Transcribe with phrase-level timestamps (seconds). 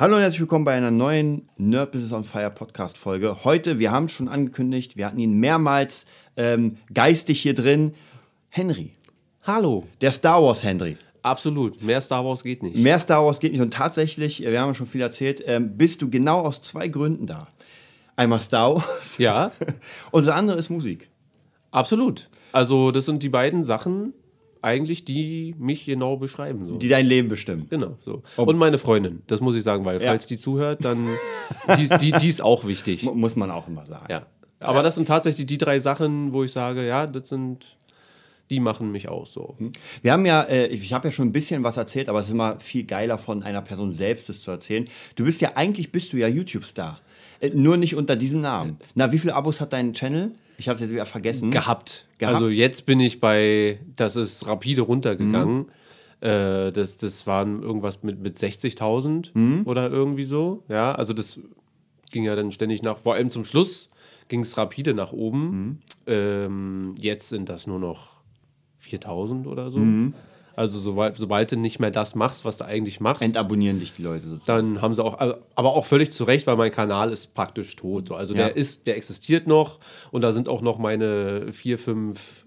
[0.00, 3.44] Hallo und herzlich willkommen bei einer neuen Nerd Business on Fire Podcast Folge.
[3.44, 6.06] Heute, wir haben es schon angekündigt, wir hatten ihn mehrmals
[6.38, 7.92] ähm, geistig hier drin.
[8.48, 8.94] Henry.
[9.42, 9.86] Hallo.
[10.00, 10.96] Der Star Wars Henry.
[11.20, 11.82] Absolut.
[11.82, 12.78] Mehr Star Wars geht nicht.
[12.78, 13.60] Mehr Star Wars geht nicht.
[13.60, 17.26] Und tatsächlich, wir haben ja schon viel erzählt, ähm, bist du genau aus zwei Gründen
[17.26, 17.48] da.
[18.16, 19.18] Einmal Star Wars.
[19.18, 19.52] Ja.
[20.12, 21.10] und das andere ist Musik.
[21.72, 22.30] Absolut.
[22.52, 24.14] Also, das sind die beiden Sachen,
[24.62, 26.66] eigentlich, die mich genau beschreiben.
[26.68, 26.76] So.
[26.76, 27.66] Die dein Leben bestimmen.
[27.70, 28.22] Genau, so.
[28.36, 30.08] Und meine Freundin, das muss ich sagen, weil Ja.
[30.08, 31.06] falls die zuhört, dann
[31.78, 33.02] die, die, die ist auch wichtig.
[33.02, 34.06] Mu- Muss man auch immer sagen.
[34.10, 34.26] Ja.
[34.60, 37.76] Aber das sind tatsächlich die drei Sachen, wo ich sage, ja, das sind,
[38.50, 39.56] die machen mich aus so.
[40.02, 42.32] Wir haben ja, äh, ich habe ja schon ein bisschen was erzählt, aber es ist
[42.32, 44.86] immer viel geiler von einer Person selbst das zu erzählen.
[45.16, 47.00] Du bist ja, eigentlich bist du ja YouTube-Star.
[47.40, 48.76] Äh, nur nicht unter diesem Namen.
[48.94, 50.32] Na, wie viele Abos hat dein Channel?
[50.60, 51.50] Ich habe es jetzt wieder vergessen.
[51.50, 52.06] Gehabt.
[52.18, 52.34] Gehabt?
[52.34, 55.70] Also jetzt bin ich bei, das ist rapide runtergegangen.
[56.20, 59.32] Äh, das, das waren irgendwas mit, mit 60.000
[59.64, 60.62] oder irgendwie so.
[60.68, 61.40] Ja, also das
[62.10, 63.88] ging ja dann ständig nach, vor allem zum Schluss
[64.28, 65.80] ging es rapide nach oben.
[66.06, 68.20] Ähm, jetzt sind das nur noch
[68.84, 69.80] 4.000 oder so.
[70.56, 74.02] Also sobald, sobald du nicht mehr das machst, was du eigentlich machst, Entabonnieren dich die
[74.02, 74.74] Leute sozusagen.
[74.74, 77.74] dann haben sie auch, also- aber auch völlig zu Recht, weil mein Kanal ist praktisch
[77.76, 78.08] tot.
[78.08, 78.14] So.
[78.16, 78.46] Also Ja.
[78.46, 79.78] der ist, der existiert noch
[80.10, 82.44] und da sind auch noch meine vier, fünf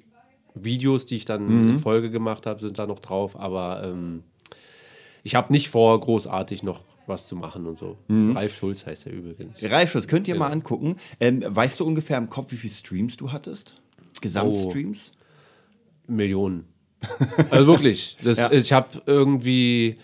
[0.55, 1.69] Videos, die ich dann Mhm.
[1.71, 3.39] in Folge gemacht habe, sind da noch drauf.
[3.39, 4.23] Aber ähm,
[5.23, 7.97] ich habe nicht vor, großartig noch was zu machen und so.
[8.07, 8.31] Mhm.
[8.35, 9.63] Ralf Schulz heißt er übrigens.
[9.63, 10.53] Ralf Schulz, könnt ihr mal Genau.
[10.57, 10.95] angucken.
[11.19, 13.75] Ähm, weißt du ungefähr im Kopf, wie viele Streams du hattest?
[14.21, 15.13] Gesamtstreams?
[16.07, 16.65] Millionen.
[17.49, 18.17] Also wirklich.
[18.23, 18.51] Das, Ja.
[18.51, 19.97] Ich habe irgendwie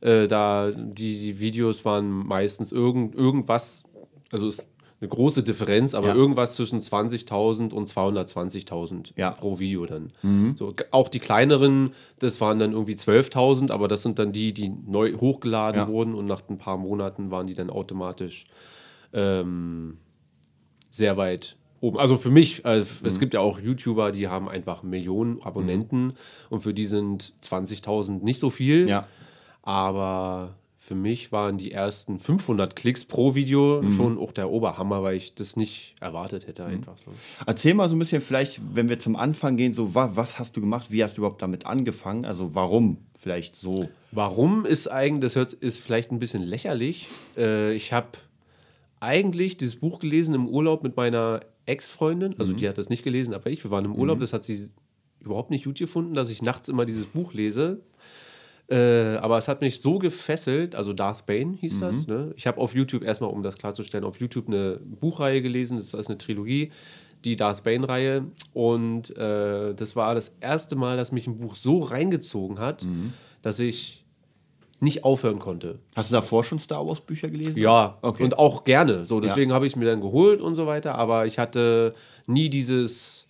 [0.00, 3.84] äh, da, die, die Videos waren meistens irgend, irgendwas,
[4.32, 4.66] also ist
[5.00, 6.14] eine große Differenz, aber Ja.
[6.14, 9.30] irgendwas zwischen 20.000 und 220.000 Ja.
[9.30, 10.12] pro Video dann.
[10.56, 14.52] So, g- auch die kleineren, das waren dann irgendwie 12.000, aber das sind dann die,
[14.52, 18.44] die neu hochgeladen wurden und nach ein paar Monaten waren die dann automatisch
[19.14, 19.96] ähm,
[20.90, 21.98] sehr weit oben.
[21.98, 23.18] Also für mich, äh, es Mhm.
[23.20, 26.14] gibt ja auch YouTuber, die haben einfach Millionen Abonnenten
[26.50, 28.88] und für die sind 20.000 nicht so viel.
[28.88, 29.06] Ja.
[29.62, 33.92] Aber für mich waren die ersten 500 Klicks pro Video Mhm.
[33.92, 37.12] schon auch der Oberhammer, weil ich das nicht erwartet hätte einfach so.
[37.46, 40.56] Erzähl mal so ein bisschen, vielleicht, wenn wir zum Anfang gehen, so, wa was hast
[40.56, 40.90] du gemacht?
[40.90, 42.24] Wie hast du überhaupt damit angefangen?
[42.24, 43.88] Also, warum vielleicht so?
[44.10, 47.06] Warum ist eigentlich, das hört, ist vielleicht ein bisschen lächerlich.
[47.36, 48.08] Äh, ich habe
[49.00, 52.38] eigentlich dieses Buch gelesen im Urlaub mit meiner Ex-Freundin.
[52.38, 53.64] Also die hat das nicht gelesen, aber ich.
[53.64, 54.70] Wir waren im Urlaub, das hat sie
[55.20, 57.80] überhaupt nicht gut gefunden, dass ich nachts immer dieses Buch lese.
[58.68, 62.06] Äh, aber es hat mich so gefesselt, also Darth Bane hieß das.
[62.06, 62.32] Ne?
[62.36, 66.08] Ich habe auf YouTube, erstmal um das klarzustellen, auf YouTube eine Buchreihe gelesen, das ist
[66.08, 66.70] eine Trilogie,
[67.24, 68.26] die Darth Bane-Reihe.
[68.52, 72.86] Und äh, das war das erste Mal, dass mich ein Buch so reingezogen hat,
[73.42, 73.99] dass ich
[74.80, 75.78] nicht aufhören konnte.
[75.94, 77.58] Hast du davor schon Star Wars Bücher gelesen?
[77.60, 78.22] Ja, Okay.
[78.24, 79.06] und auch gerne.
[79.06, 81.94] So, deswegen habe ich es mir dann geholt und so weiter, aber ich hatte
[82.26, 83.26] nie dieses.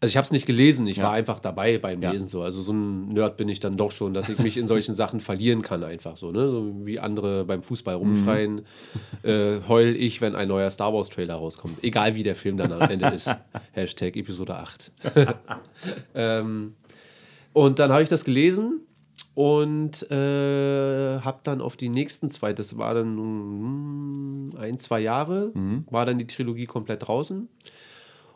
[0.00, 1.04] Also ich habe es nicht gelesen, ich Ja.
[1.04, 2.10] war einfach dabei beim Ja.
[2.10, 2.42] Lesen so.
[2.42, 5.18] Also so ein Nerd bin ich dann doch schon, dass ich mich in solchen Sachen
[5.20, 6.50] verlieren kann einfach so, ne?
[6.50, 8.66] So wie andere beim Fußball rumschreien,
[9.22, 11.82] äh, heul ich, wenn ein neuer Star Wars Trailer rauskommt.
[11.82, 13.34] Egal wie der Film dann am Ende ist.
[13.72, 14.92] Hashtag Episode 8.
[16.14, 16.74] ähm,
[17.54, 18.80] und dann habe ich das gelesen
[19.34, 23.16] und äh, habe dann auf die nächsten zwei, das war dann
[24.48, 25.52] mm, ein, zwei Jahre,
[25.90, 27.48] war dann die Trilogie komplett draußen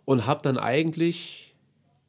[0.04, 1.54] und habe dann eigentlich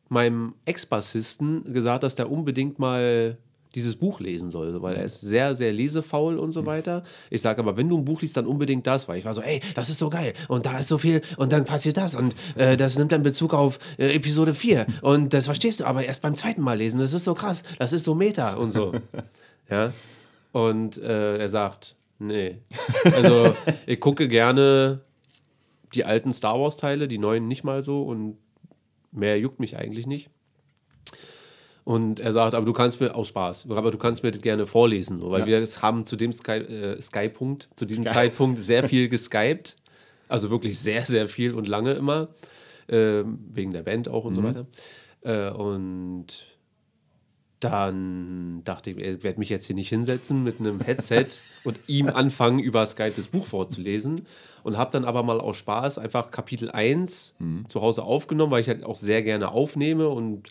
[0.10, 3.38] meinem Ex-Bassisten gesagt, dass der unbedingt mal
[3.76, 7.04] dieses Buch lesen soll, weil er ist sehr, sehr lesefaul und so weiter.
[7.30, 9.42] Ich sage aber, wenn du ein Buch liest, dann unbedingt das, weil ich war so,
[9.42, 12.36] ey, das ist so geil und da ist so viel und dann passiert das und
[12.56, 16.22] äh, das nimmt dann Bezug auf äh, Episode 4 und das verstehst du aber erst
[16.22, 18.94] beim zweiten Mal lesen, das ist so krass, das ist so Meta und so.
[19.70, 19.94] ja,
[20.52, 22.58] und äh, er sagt, nee,
[23.04, 23.56] also
[23.86, 25.02] ich gucke gerne
[25.94, 28.38] die alten Star Wars Teile, die neuen nicht mal so und
[29.12, 30.30] mehr juckt mich eigentlich nicht.
[31.90, 34.68] Und er sagt, aber du kannst mir aus Spaß, aber du kannst mir das gerne
[34.68, 35.46] vorlesen, weil Ja.
[35.48, 39.76] wir es haben zu dem Sky, äh, Sky-Punkt, zu diesem Zeitpunkt sehr viel geskypt.
[40.28, 42.28] Also wirklich sehr, sehr viel und lange immer.
[42.90, 44.68] Ähm, wegen der Band auch und so weiter.
[45.22, 46.28] Äh, und
[47.60, 51.26] dann dachte ich, ich werde mich jetzt hier nicht hinsetzen mit einem Headset
[51.64, 54.28] und ihm anfangen, über Skype das Buch vorzulesen.
[54.62, 57.36] Und habe dann aber mal aus Spaß einfach Kapitel 1
[57.68, 60.50] zu Hause aufgenommen, weil ich halt auch sehr gerne aufnehme und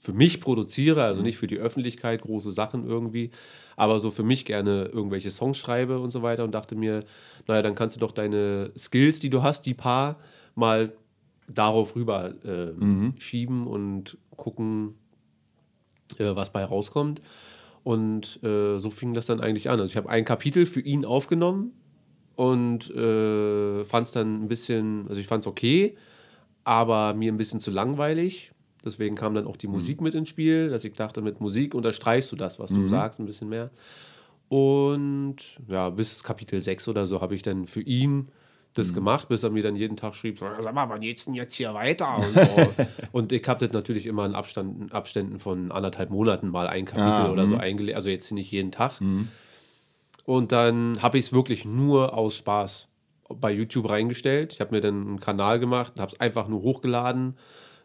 [0.00, 3.30] für mich produziere, also nicht für die Öffentlichkeit große Sachen irgendwie,
[3.76, 7.04] aber so für mich gerne irgendwelche Songs schreibe und so weiter und dachte mir,
[7.46, 10.18] naja, dann kannst du doch deine Skills, die du hast, die paar,
[10.54, 10.92] mal
[11.48, 14.94] darauf rüber äh, schieben und gucken,
[16.18, 17.20] äh, was bei rauskommt.
[17.84, 19.80] Und äh, so fing das dann eigentlich an.
[19.80, 21.72] Also ich habe ein Kapitel für ihn aufgenommen
[22.36, 25.96] und äh, fand es dann ein bisschen, also ich fand es okay,
[26.64, 28.52] aber mir ein bisschen zu langweilig.
[28.88, 32.32] Deswegen kam dann auch die Musik mit ins Spiel, dass ich dachte, mit Musik unterstreichst
[32.32, 33.70] du das, was du sagst, ein bisschen mehr.
[34.48, 35.36] Und
[35.68, 38.28] ja, bis Kapitel 6 oder so habe ich dann für ihn
[38.74, 41.34] das gemacht, bis er mir dann jeden Tag schrieb, so, sag mal, wann geht's denn
[41.34, 42.16] jetzt hier weiter?
[42.16, 42.84] Und, so.
[43.12, 47.26] und ich habe das natürlich immer in Abstand, Abständen von anderthalb Monaten mal ein Kapitel
[47.26, 49.00] Ah, oder so eingelegt, also jetzt nicht jeden Tag.
[50.24, 52.88] Und dann habe ich es wirklich nur aus Spaß
[53.28, 54.52] bei YouTube reingestellt.
[54.52, 57.36] Ich habe mir dann einen Kanal gemacht und habe es einfach nur hochgeladen.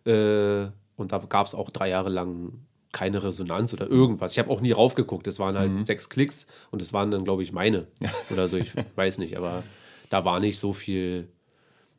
[0.05, 4.33] Äh, und da gab es auch drei Jahre lang keine Resonanz oder irgendwas.
[4.33, 5.25] Ich habe auch nie raufgeguckt.
[5.27, 7.87] Es waren halt sechs Klicks und es waren dann, glaube ich, meine
[8.29, 8.57] oder so.
[8.57, 9.63] Ich weiß nicht, aber
[10.09, 11.27] da war nicht so viel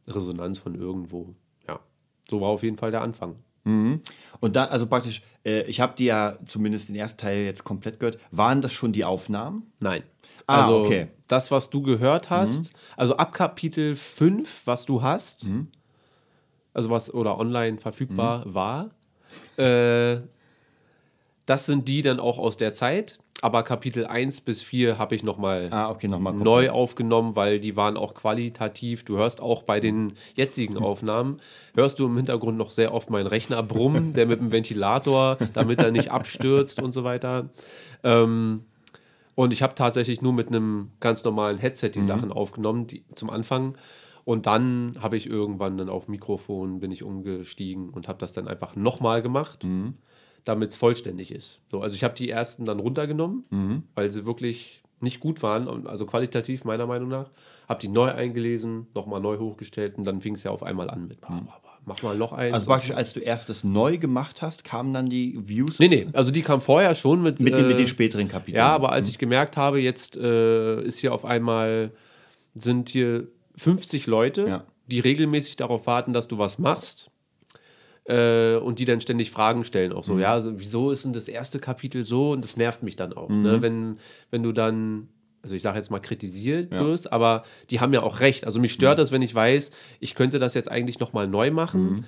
[0.07, 1.35] Resonanz von irgendwo.
[1.67, 1.81] Ja,
[2.31, 3.37] so war auf jeden Fall der Anfang.
[4.41, 7.99] Und dann, also praktisch, äh, ich habe die ja zumindest den ersten Teil jetzt komplett
[7.99, 8.19] gehört.
[8.31, 9.73] Waren das schon die Aufnahmen?
[9.81, 10.03] Nein.
[10.47, 11.09] Ah, also okay.
[11.27, 15.45] das, was du gehört hast, also ab Kapitel 5, was du hast,
[16.75, 18.91] also was oder online verfügbar war,
[19.57, 20.19] äh,
[21.47, 23.19] das sind die dann auch aus der Zeit.
[23.43, 27.77] Aber Kapitel 1 bis 4 habe ich nochmal Ah, okay, nochmal neu aufgenommen, weil die
[27.77, 29.05] waren auch qualitativ.
[29.05, 31.41] Du hörst auch bei den jetzigen Aufnahmen,
[31.75, 35.81] hörst du im Hintergrund noch sehr oft meinen Rechner brummen, der mit dem Ventilator, damit
[35.81, 37.51] er nicht abstürzt und so weiter.
[38.03, 38.65] Ähm,
[39.35, 43.29] und ich habe tatsächlich nur mit einem ganz normalen Headset die Sachen aufgenommen, die, zum
[43.29, 43.75] Anfang.
[44.25, 48.49] Und dann habe ich irgendwann dann auf Mikrofon bin ich umgestiegen und habe das dann
[48.49, 49.67] einfach nochmal gemacht,
[50.45, 51.61] damit es vollständig ist.
[51.71, 53.45] So, also ich habe die ersten dann runtergenommen,
[53.95, 57.31] weil sie wirklich nicht gut waren, also qualitativ meiner Meinung nach.
[57.69, 61.07] Habe die neu eingelesen, nochmal neu hochgestellt und dann fing es ja auf einmal an
[61.09, 61.43] mit, bah,
[61.87, 62.55] mach mal noch eins.
[62.55, 65.79] Also praktisch, als du erst das neu gemacht hast, kamen dann die Views?
[65.79, 68.57] nee, nee, also die kam vorher schon mit, Mit, den, mit äh, den späteren Kapiteln.
[68.57, 71.91] Ja, aber als ich gemerkt habe, jetzt äh, ist hier auf einmal,
[72.55, 74.65] sind hier 50 Leute, Ja.
[74.87, 77.11] die regelmäßig darauf warten, dass du was machst.
[78.07, 80.13] Äh, und die dann ständig Fragen stellen, auch Mhm.
[80.15, 82.33] so, ja, also wieso ist denn das erste Kapitel so?
[82.33, 83.31] Und das nervt mich dann auch.
[83.31, 83.43] Mhm.
[83.43, 83.63] Ne?
[83.63, 83.99] Wenn,
[84.31, 85.09] wenn du dann,
[85.41, 86.83] also ich sage jetzt mal kritisiert Ja.
[86.83, 86.87] Mhm.
[86.89, 88.45] wirst, aber die haben ja auch recht.
[88.45, 89.71] Also mich stört das, wenn ich weiß,
[90.01, 92.05] ich könnte das jetzt eigentlich nochmal neu machen,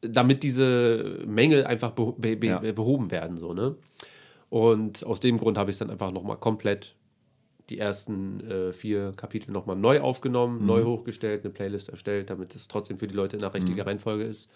[0.00, 2.58] damit diese Mängel einfach beho be be Ja.
[2.58, 3.36] behoben werden.
[3.38, 3.76] So, ne?
[4.50, 6.96] Und aus dem Grund habe ich es dann einfach nochmal komplett
[7.70, 12.68] die ersten äh, vier Kapitel nochmal neu aufgenommen, neu hochgestellt, eine Playlist erstellt, damit es
[12.68, 14.48] trotzdem für die Leute in der richtigen Reihenfolge ist.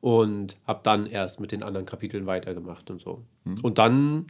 [0.00, 3.22] Und habe dann erst mit den anderen Kapiteln weitergemacht und so.
[3.62, 4.26] Und dann,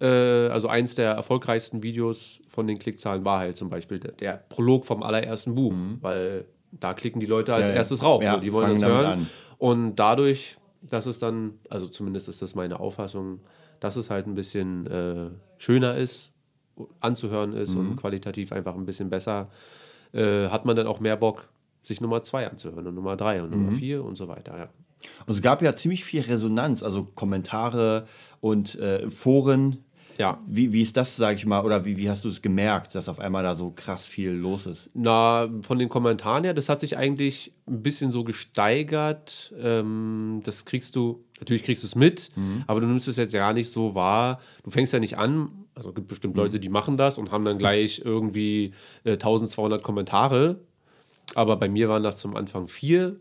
[0.00, 0.06] äh,
[0.48, 4.86] also eins der erfolgreichsten Videos von den Klickzahlen war halt zum Beispiel der, der Prolog
[4.86, 8.22] vom allerersten Buch, weil da klicken die Leute als Ja, erstes rauf.
[8.22, 9.06] Ja, so, die wollen das hören.
[9.20, 9.26] an.
[9.58, 13.40] Und dadurch, dass es dann, also zumindest ist das meine Auffassung,
[13.80, 15.28] dass es halt ein bisschen äh,
[15.58, 16.32] schöner ist,
[17.00, 17.80] anzuhören ist Mhm.
[17.90, 19.48] und qualitativ einfach ein bisschen besser,
[20.12, 21.48] äh, hat man dann auch mehr Bock,
[21.82, 23.56] sich Nummer zwei anzuhören und Nummer drei und Mhm.
[23.58, 24.56] Nummer vier und so weiter.
[24.58, 24.68] Ja.
[25.26, 28.06] Und es gab ja ziemlich viel Resonanz, also Kommentare
[28.40, 29.78] und äh, Foren.
[30.18, 30.40] ja.
[30.46, 33.08] Wie, wie ist das, sage ich mal, oder wie, wie hast du es gemerkt, dass
[33.10, 34.90] auf einmal da so krass viel los ist?
[34.94, 39.52] Na, von den Kommentaren her, das hat sich eigentlich ein bisschen so gesteigert.
[39.60, 42.30] Ähm, das kriegst du, natürlich kriegst du es mit,
[42.66, 44.40] aber du nimmst es jetzt gar nicht so wahr.
[44.64, 47.44] Du fängst ja nicht an, also es gibt bestimmt Leute, die machen das und haben
[47.44, 48.72] dann gleich irgendwie
[49.04, 50.56] äh, 1200 Kommentare.
[51.34, 53.16] Aber bei mir waren das zum Anfang vier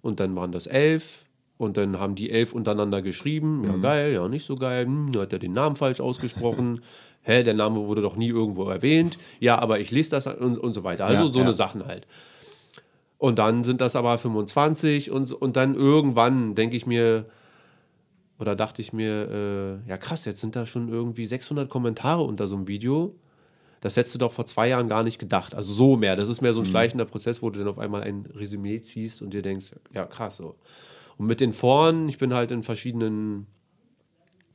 [0.00, 1.26] und dann waren das elf.
[1.58, 3.64] Und dann haben die elf untereinander geschrieben.
[3.64, 4.86] Ja, geil, ja, nicht so geil.
[4.86, 6.80] Hm, hat er den Namen falsch ausgesprochen.
[7.22, 9.18] Hä, der Name wurde doch nie irgendwo erwähnt.
[9.40, 11.04] Ja, aber ich lese das und, und so weiter.
[11.04, 11.44] Also Ja, so ja.
[11.44, 12.06] eine Sachen halt.
[13.18, 17.26] Und dann sind das aber 25 und, und dann irgendwann denke ich mir,
[18.40, 22.48] oder dachte ich mir, äh, ja krass, jetzt sind da schon irgendwie 600 Kommentare unter
[22.48, 23.14] so einem Video.
[23.82, 25.54] Das hättest du doch vor zwei Jahren gar nicht gedacht.
[25.54, 26.16] Also so mehr.
[26.16, 29.22] Das ist mehr so ein schleichender Prozess, wo du dann auf einmal ein Resümee ziehst
[29.22, 30.56] und dir denkst, ja krass so.
[31.18, 33.46] Und mit den Foren, ich bin halt in verschiedenen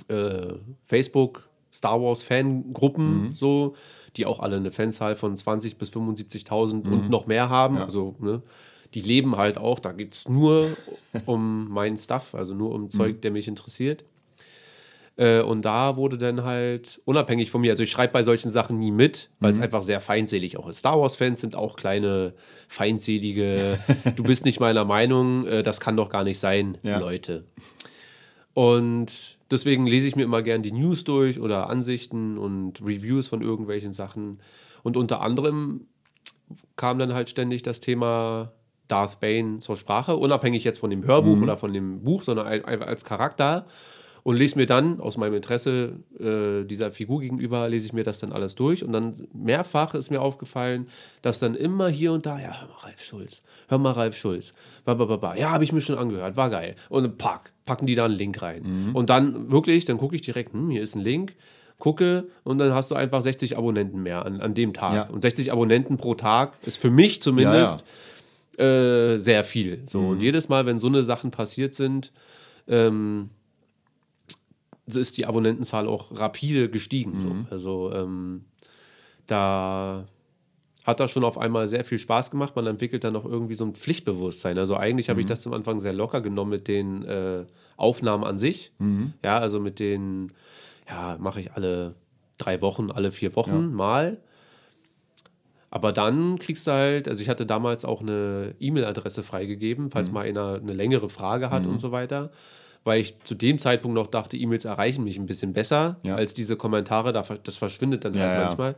[0.07, 3.75] äh, Facebook Star Wars Fangruppen so,
[4.15, 7.77] die auch alle eine Fanzahl von 20 bis 75.000 und noch mehr haben.
[7.77, 8.41] Also ne,
[8.95, 9.79] die leben halt auch.
[9.79, 10.75] Da geht es nur
[11.25, 14.05] um meinen Stuff, also nur um Zeug, der mich interessiert.
[15.17, 18.79] Äh, und da wurde dann halt, unabhängig von mir, also ich schreibe bei solchen Sachen
[18.79, 20.79] nie mit, weil es einfach sehr feindselig auch ist.
[20.79, 22.33] Star Wars-Fans sind auch kleine,
[22.67, 23.79] feindselige,
[24.15, 26.99] du bist nicht meiner Meinung, äh, das kann doch gar nicht sein, Ja.
[26.99, 27.45] Leute.
[28.53, 33.41] Und deswegen lese ich mir immer gern die News durch oder Ansichten und Reviews von
[33.41, 34.39] irgendwelchen Sachen.
[34.83, 35.87] Und unter anderem
[36.75, 38.51] kam dann halt ständig das Thema
[38.87, 42.87] Darth Bane zur Sprache, unabhängig jetzt von dem Hörbuch oder von dem Buch, sondern einfach
[42.87, 43.65] als Charakter.
[44.23, 48.19] und lese mir dann aus meinem Interesse äh, dieser Figur gegenüber, lese ich mir das
[48.19, 50.87] dann alles durch und dann mehrfach ist mir aufgefallen,
[51.21, 54.55] dass dann immer hier und da, ja, hör mal Ralf Schulz, hör mal Ralf Schulz,
[54.83, 55.35] ba, ba, ba, ba.
[55.35, 56.75] ja, habe ich mir schon angehört, war geil.
[56.89, 58.63] Und pack, packen die da einen Link rein.
[58.63, 58.95] Mhm.
[58.95, 61.35] Und dann wirklich, dann gucke ich direkt, hm, hier ist ein Link,
[61.77, 64.95] gucke und dann hast du einfach 60 Abonnenten mehr an, an dem Tag.
[64.95, 65.03] Ja.
[65.03, 67.85] Und 60 Abonnenten pro Tag ist für mich zumindest
[68.59, 69.83] Äh, sehr viel.
[69.87, 69.99] So.
[70.01, 70.07] Mhm.
[70.09, 72.11] Und jedes Mal, wenn so eine Sachen passiert sind,
[72.67, 73.29] ähm,
[74.87, 77.17] ist die Abonnentenzahl auch rapide gestiegen.
[77.17, 77.21] Mhm.
[77.21, 77.35] So.
[77.49, 78.45] Also ähm,
[79.27, 80.05] da
[80.83, 82.55] hat das schon auf einmal sehr viel Spaß gemacht.
[82.55, 84.57] Man entwickelt dann auch irgendwie so ein Pflichtbewusstsein.
[84.59, 85.11] Also eigentlich Mhm.
[85.11, 87.45] habe ich das zum Anfang sehr locker genommen mit den äh,
[87.75, 88.71] Aufnahmen an sich.
[88.77, 89.13] Mhm.
[89.23, 90.31] Ja, also mit den,
[90.87, 91.95] ja, mache ich alle
[92.37, 94.17] drei Wochen, alle vier Wochen mal.
[95.75, 100.13] Aber dann kriegst du halt, also ich hatte damals auch eine E-Mail-Adresse freigegeben, falls Mhm.
[100.13, 102.31] mal einer eine längere Frage hat und so weiter.
[102.85, 106.15] Weil ich zu dem Zeitpunkt noch dachte, E-Mails erreichen mich ein bisschen besser Ja.
[106.15, 107.11] als diese Kommentare.
[107.11, 108.45] Das verschwindet dann Ja, halt ja.
[108.45, 108.75] manchmal.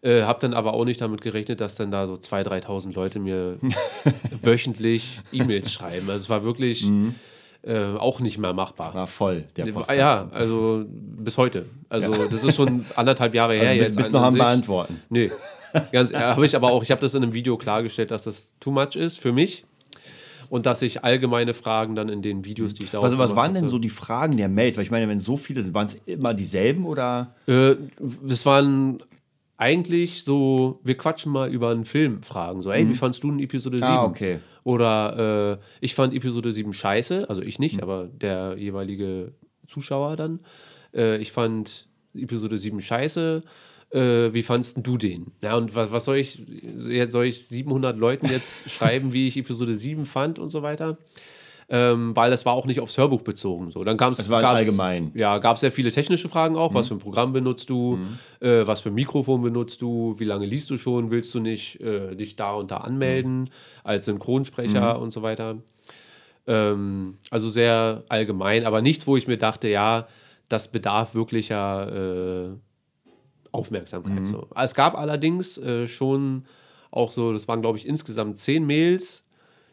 [0.00, 3.18] Äh, hab dann aber auch nicht damit gerechnet, dass dann da so 2.000, 3.000 Leute
[3.20, 3.58] mir
[4.40, 6.08] wöchentlich E-Mails schreiben.
[6.10, 7.14] Also es war wirklich Mhm.
[7.64, 8.94] äh, auch nicht mehr machbar.
[8.94, 9.98] War voll, der Podcast.
[9.98, 11.66] Ja, also bis heute.
[11.88, 13.96] Also das ist schon anderthalb Jahre her Also bist, jetzt.
[13.98, 14.34] bist an- noch am.
[14.34, 15.00] Beantworten.
[15.10, 15.30] Nee,
[15.92, 18.70] ganz habe ich aber auch, ich habe das in einem Video klargestellt, dass das too
[18.70, 19.64] much ist für mich
[20.48, 23.54] und dass ich allgemeine Fragen dann in den Videos, die ich da Also, was waren
[23.54, 24.76] denn hatte- so die Fragen der Mails?
[24.76, 27.34] Weil ich meine, wenn so viele sind, waren es immer dieselben oder?
[27.46, 27.74] Äh,
[28.28, 29.02] es waren
[29.56, 32.62] eigentlich so, wir quatschen mal über einen Film, Fragen.
[32.62, 33.88] So, ey, wie fandst du in Episode 7?
[33.90, 33.96] Mhm.
[33.96, 34.38] Ah, okay.
[34.64, 37.62] Oder äh, ich fand Episode 7 scheiße, also ich Mhm.
[37.64, 39.32] nicht, aber der jeweilige
[39.68, 40.40] Zuschauer dann.
[40.94, 43.42] Äh, ich fand Episode 7 scheiße.
[43.92, 45.32] Äh, wie fandst denn du den?
[45.42, 46.40] Ja, und was, was soll ich,
[46.88, 50.96] jetzt soll ich 700 Leuten jetzt schreiben, wie ich Episode 7 fand und so weiter?
[51.68, 53.70] Ähm, weil das war auch nicht aufs Hörbuch bezogen.
[53.70, 55.10] So, dann gab's, Es allgemein.
[55.14, 56.72] Ja, gab es sehr viele technische Fragen auch.
[56.72, 56.74] Mhm.
[56.74, 57.98] Was für ein Programm benutzt du?
[58.40, 60.14] Äh, was für ein Mikrofon benutzt du?
[60.18, 61.10] Wie lange liest du schon?
[61.10, 63.48] Willst du nicht äh, dich da und da anmelden
[63.84, 65.02] als Synchronsprecher Mhm.
[65.02, 65.56] und so weiter?
[66.46, 70.08] Ähm, also sehr allgemein, aber nichts, wo ich mir dachte, ja,
[70.48, 72.56] das bedarf wirklicher äh,
[73.52, 74.20] Aufmerksamkeit.
[74.20, 74.24] Mhm.
[74.24, 74.48] So.
[74.54, 76.44] Es gab allerdings äh, schon
[76.90, 79.24] auch so, das waren glaube ich insgesamt zehn Mails,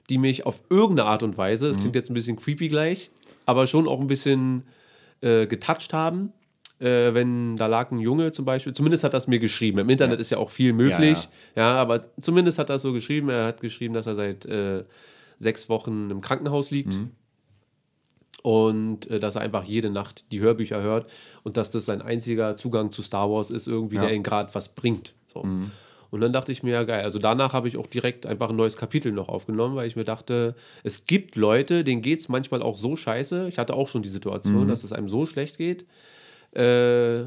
[0.09, 3.11] die mich auf irgendeine Art und Weise, das klingt jetzt ein bisschen creepy gleich,
[3.45, 4.63] aber schon auch ein bisschen
[5.21, 6.33] äh, getoucht haben.
[6.79, 9.79] Äh, wenn da lag ein Junge zum Beispiel, zumindest hat das mir geschrieben.
[9.79, 13.29] Im Internet ist ja auch viel möglich, ja, aber zumindest hat er das so geschrieben.
[13.29, 14.85] Er hat geschrieben, dass er seit äh,
[15.37, 16.93] sechs Wochen im Krankenhaus liegt
[18.43, 21.09] und äh, dass er einfach jede Nacht die Hörbücher hört
[21.43, 24.03] und dass das sein einziger Zugang zu Star Wars ist, irgendwie, Ja.
[24.03, 25.13] der ihm gerade was bringt.
[25.33, 25.45] So.
[26.11, 28.55] Und dann dachte ich mir, ja geil, also danach habe ich auch direkt einfach ein
[28.55, 32.63] neues Kapitel noch aufgenommen, weil ich mir dachte, es gibt Leute, denen geht es manchmal
[32.63, 33.47] auch so scheiße.
[33.47, 35.85] Ich hatte auch schon die Situation, dass es einem so schlecht geht.
[36.53, 37.25] Äh,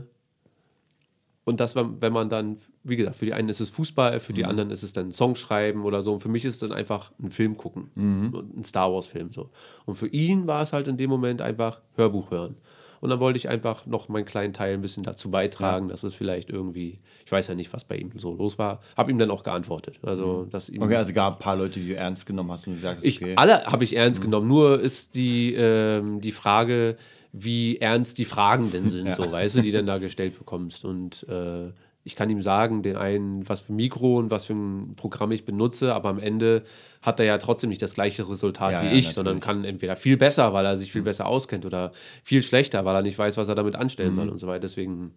[1.45, 4.33] und das, wenn wenn man dann, wie gesagt, für die einen ist es Fußball, für
[4.33, 6.13] die anderen ist es dann Song schreiben oder so.
[6.13, 7.91] Und für mich ist es dann einfach ein Film gucken.
[8.33, 9.51] Und Ein Star Wars-Film so.
[9.85, 12.57] Und für ihn war es halt in dem Moment einfach Hörbuch hören.
[13.01, 16.15] Und dann wollte ich einfach noch meinen kleinen Teil ein bisschen dazu beitragen, dass es
[16.15, 19.33] vielleicht irgendwie, ich weiß ja nicht, was bei ihm so los war, habe ihm dann
[19.33, 19.99] auch geantwortet.
[20.03, 22.75] Also, dass ihm Okay, also gab ein paar Leute, die du ernst genommen hast und
[22.75, 23.35] gesagt hast, ich, okay.
[23.35, 24.47] Alle habe ich ernst genommen.
[24.47, 26.97] Nur ist die, ähm, die Frage,
[27.33, 30.85] wie ernst die Fragen denn sind, so, weißt du, die dann da gestellt bekommst.
[30.85, 31.71] Und äh,
[32.05, 35.33] ich kann ihm sagen, den einen, was für ein Mikro und was für ein Programm
[35.33, 36.65] ich benutze, aber am Ende
[37.01, 39.15] hat er ja trotzdem nicht das gleiche Resultat Ja, wie ja, ich, natürlich.
[39.15, 42.95] sondern kann entweder viel besser, weil er sich viel besser auskennt oder viel schlechter, weil
[42.95, 44.61] er nicht weiß, was er damit anstellen soll und so weiter.
[44.61, 45.15] Deswegen,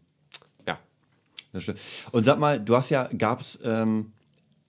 [0.66, 0.80] ja.
[1.52, 1.80] Das stimmt.
[2.12, 4.14] Und sag mal, du hast ja, gab es, ähm,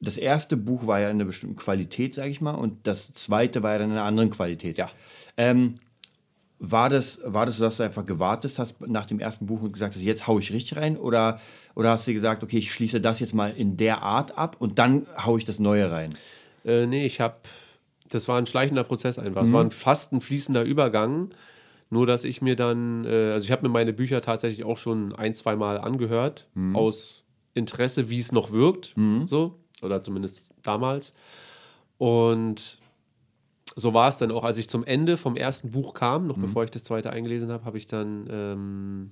[0.01, 3.63] das erste Buch war ja in einer bestimmten Qualität, sag ich mal, und das zweite
[3.63, 4.79] war ja dann in einer anderen Qualität.
[4.79, 4.91] Ja.
[5.37, 5.77] Ähm,
[6.59, 9.73] war das, war das so, dass du einfach gewartet hast nach dem ersten Buch und
[9.73, 10.97] gesagt hast, jetzt hau ich richtig rein?
[10.97, 11.41] Oder,
[11.75, 14.79] oder hast du gesagt, okay, ich schließe das jetzt mal in der Art ab und
[14.79, 16.11] dann hau ich das Neue rein?
[16.65, 17.37] Äh, nee, ich habe,
[18.09, 19.45] das war ein schleichender Prozess einfach.
[19.45, 21.31] Es war ein, fast ein fließender Übergang.
[21.89, 25.15] Nur, dass ich mir dann, äh, also ich habe mir meine Bücher tatsächlich auch schon
[25.15, 27.23] ein, zwei Mal angehört, aus
[27.55, 28.95] Interesse, wie es noch wirkt,
[29.27, 31.15] so, oder zumindest damals.
[31.99, 32.79] Und
[33.79, 36.65] so war es dann auch, als ich zum Ende vom ersten Buch kam, noch bevor
[36.65, 39.11] ich das zweite eingelesen habe, habe ich dann ähm,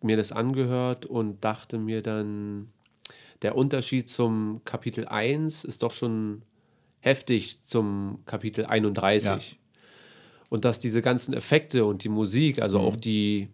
[0.00, 2.68] mir das angehört und dachte mir dann,
[3.42, 6.42] der Unterschied zum Kapitel 1 ist doch schon
[7.00, 9.26] heftig zum Kapitel 31.
[9.26, 9.40] Ja.
[10.48, 13.48] Und dass diese ganzen Effekte und die Musik, also auch die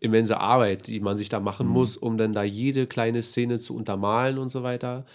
[0.00, 3.74] immense Arbeit, die man sich da machen muss, um dann da jede kleine Szene zu
[3.74, 5.06] untermalen und so weiter,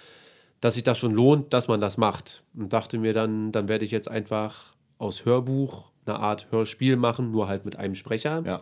[0.61, 2.43] dass sich das schon lohnt, dass man das macht.
[2.55, 7.31] Und dachte mir dann, dann werde ich jetzt einfach aus Hörbuch eine Art Hörspiel machen,
[7.31, 8.43] nur halt mit einem Sprecher.
[8.45, 8.61] Ja.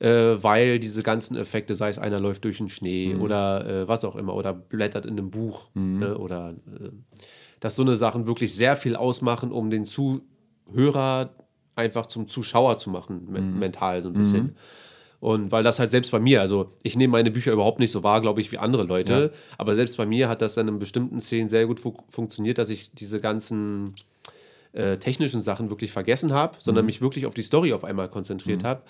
[0.00, 3.20] Äh, weil diese ganzen Effekte, sei es einer läuft durch den Schnee Mhm.
[3.20, 6.90] oder äh, was auch immer, oder blättert in einem Buch, ne, oder äh,
[7.60, 11.30] dass so eine Sachen wirklich sehr viel ausmachen, um den Zuhörer
[11.74, 13.58] einfach zum Zuschauer zu machen, me- Mhm.
[13.58, 14.56] mental so ein bisschen.
[15.20, 18.04] Und weil das halt selbst bei mir, also ich nehme meine Bücher überhaupt nicht so
[18.04, 21.20] wahr, glaube ich, wie andere Leute, aber selbst bei mir hat das dann in bestimmten
[21.20, 23.94] Szenen sehr gut fu funktioniert, dass ich diese ganzen
[24.72, 28.62] äh, technischen Sachen wirklich vergessen habe, sondern mich wirklich auf die Story auf einmal konzentriert
[28.64, 28.82] habe.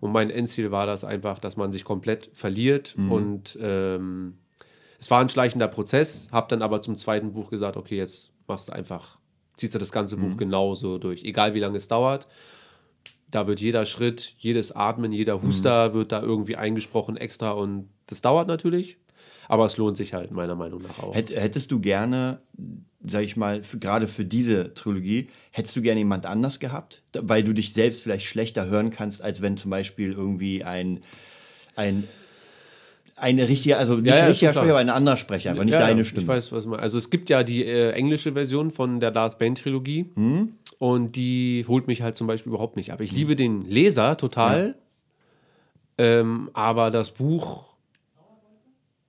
[0.00, 4.34] Und mein Endziel war das einfach, dass man sich komplett verliert und ähm,
[5.00, 8.68] es war ein schleichender Prozess, habe dann aber zum zweiten Buch gesagt, okay, jetzt machst
[8.68, 9.18] du einfach,
[9.56, 12.28] ziehst du das ganze Buch genauso durch, egal wie lange es dauert.
[13.32, 18.20] Da wird jeder Schritt, jedes Atmen, jeder Huster wird da irgendwie eingesprochen extra und das
[18.20, 18.98] dauert natürlich,
[19.48, 21.14] aber es lohnt sich halt meiner Meinung nach auch.
[21.14, 22.42] Hätt, hättest du gerne,
[23.02, 27.02] sag ich mal, für, gerade für diese Trilogie, hättest du gerne jemand anders gehabt?
[27.18, 31.00] Weil du dich selbst vielleicht schlechter hören kannst, als wenn zum Beispiel irgendwie ein,
[31.74, 32.04] ein
[33.22, 34.52] eine richtige, also nicht Ja, ja, richtiger.
[34.52, 36.26] Sprecher, aber ein anderer Sprecher, aber nicht Ja, deine Ich Stimme.
[36.26, 36.80] weiß, was man.
[36.80, 40.54] Also es gibt ja die äh, englische Version von der Darth Bane Trilogie Hm?
[40.78, 43.00] und die holt mich halt zum Beispiel überhaupt nicht ab.
[43.00, 44.74] Ich liebe den Leser total,
[45.98, 47.66] ähm, aber das Buch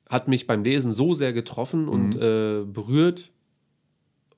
[0.10, 2.22] hat mich beim Lesen so sehr getroffen und Hm.
[2.22, 3.32] äh, berührt.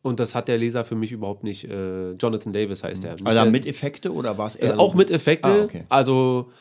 [0.01, 1.65] Und das hat der Leser für mich überhaupt nicht.
[1.65, 3.13] Äh, Jonathan Davis heißt er.
[3.13, 5.49] Nicht Also mit Effekte oder war es eher also auch so- mit Effekte.
[5.49, 5.83] Ah, okay.
[5.89, 6.51] Also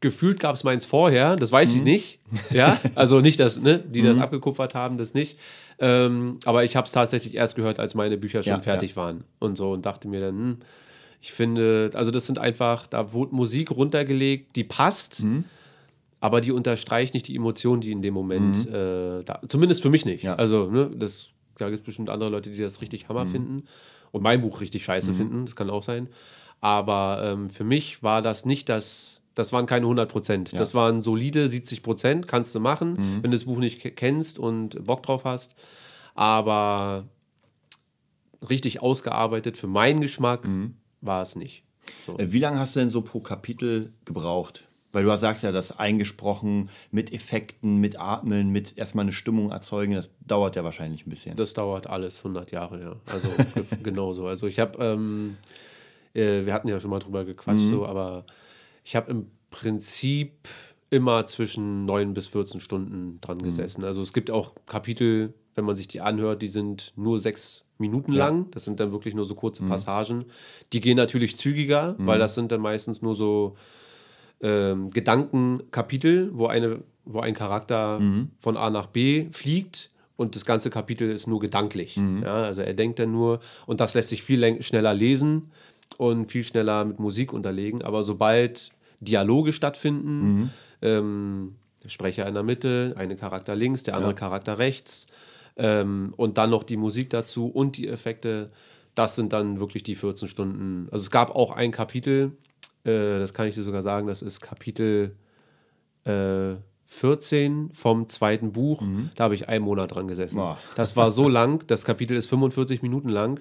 [0.00, 1.84] gefühlt gab es meins vorher, das weiß ich Mhm.
[1.84, 2.18] nicht.
[2.52, 5.38] Ja, also nicht, dass, ne, die das abgekupfert haben, das nicht.
[5.78, 9.24] Ähm, aber ich habe es tatsächlich erst gehört, als meine Bücher schon Ja, fertig waren
[9.40, 10.56] und so und dachte mir dann, hm,
[11.20, 15.22] ich finde, also das sind einfach, da wurde Musik runtergelegt, die passt.
[15.22, 15.44] Mhm.
[16.20, 20.04] Aber die unterstreicht nicht die Emotionen, die in dem Moment, äh, da, zumindest für mich
[20.06, 20.22] nicht.
[20.22, 20.28] Mhm.
[20.28, 20.34] Ja.
[20.36, 23.08] Also, ne, das, da gibt es bestimmt andere Leute, die das richtig Mhm.
[23.08, 23.64] Hammer finden
[24.10, 25.44] und mein Buch richtig scheiße finden.
[25.44, 26.08] Das kann auch sein.
[26.60, 30.52] Aber ähm, für mich war das nicht das, das waren keine 100 Prozent.
[30.58, 33.22] Das waren solide 70 Prozent, kannst du machen, Mhm.
[33.22, 35.54] wenn du das Buch nicht ke- kennst und Bock drauf hast.
[36.14, 37.04] Aber
[38.48, 40.76] richtig ausgearbeitet für meinen Geschmack Mhm.
[41.00, 41.64] war es nicht.
[42.06, 42.16] So.
[42.18, 44.64] Äh, Wie lange hast du denn so pro Kapitel gebraucht?
[44.92, 49.94] Weil du sagst ja, das eingesprochen mit Effekten, mit Atmen, mit erstmal eine Stimmung erzeugen,
[49.94, 51.34] das dauert ja wahrscheinlich ein bisschen.
[51.36, 52.96] Das dauert alles 100 Jahre, ja.
[53.12, 54.28] Also ge- genauso.
[54.28, 55.36] Also ich habe, ähm,
[56.14, 58.24] äh, wir hatten ja schon mal drüber gequatscht, so, aber
[58.84, 60.48] ich habe im Prinzip
[60.90, 63.84] immer zwischen 9 bis 14 Stunden dran gesessen.
[63.84, 68.10] Also es gibt auch Kapitel, wenn man sich die anhört, die sind nur sechs Minuten
[68.12, 68.50] lang.
[68.50, 70.24] Das sind dann wirklich nur so kurze Passagen.
[70.72, 73.56] Die gehen natürlich zügiger, weil das sind dann meistens nur so
[74.40, 78.00] ähm, Gedankenkapitel, wo, eine, wo ein Charakter
[78.40, 81.96] von A nach B fliegt und das ganze Kapitel ist nur gedanklich.
[82.24, 85.52] Ja, also er denkt dann nur und das lässt sich viel schneller lesen
[85.96, 87.82] und viel schneller mit Musik unterlegen.
[87.82, 90.50] Aber sobald Dialoge stattfinden,
[90.82, 95.06] ähm, der Sprecher in der Mitte, eine Charakter links, der andere Charakter rechts
[95.56, 98.50] ähm, und dann noch die Musik dazu und die Effekte,
[98.94, 100.88] das sind dann wirklich die 14 Stunden.
[100.90, 102.32] Also es gab auch ein Kapitel,
[102.84, 105.16] äh, das kann ich dir sogar sagen, das ist Kapitel
[106.04, 106.54] äh,
[106.86, 108.82] 14 vom zweiten Buch.
[109.16, 110.36] Da habe ich einen Monat dran gesessen.
[110.36, 110.58] Boah.
[110.76, 113.40] Das war so lang, das Kapitel ist 45 Minuten lang.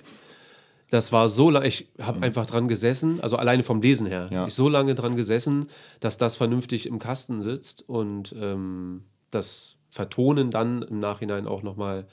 [0.93, 4.45] Das war so lang, ich habe einfach dran gesessen, also alleine vom Lesen her, Ja.
[4.45, 5.65] ich so lange dran gesessen,
[5.99, 12.05] dass das vernünftig im Kasten sitzt und ähm, das Vertonen dann im Nachhinein auch nochmal,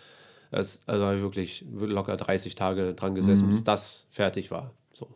[0.50, 4.72] also wirklich locker 30 Tage dran gesessen, bis das fertig war.
[4.94, 5.08] So.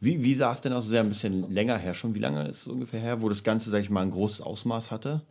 [0.00, 0.80] Wie, wie sah es denn aus?
[0.82, 2.16] Das ist ja ein bisschen länger her schon.
[2.16, 4.90] Wie lange ist es ungefähr her, wo das Ganze, sag ich mal, ein großes Ausmaß
[4.90, 5.22] hatte?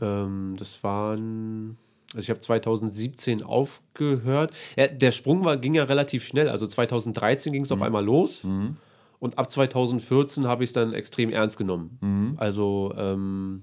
[0.00, 1.76] Ähm, das waren.
[2.14, 4.52] Also ich habe 2017 aufgehört.
[4.76, 6.48] Ja, der Sprung war, ging ja relativ schnell.
[6.48, 8.44] Also 2013 ging es auf einmal los.
[9.20, 11.98] Und ab 2014 habe ich es dann extrem ernst genommen.
[12.38, 13.62] Also ähm,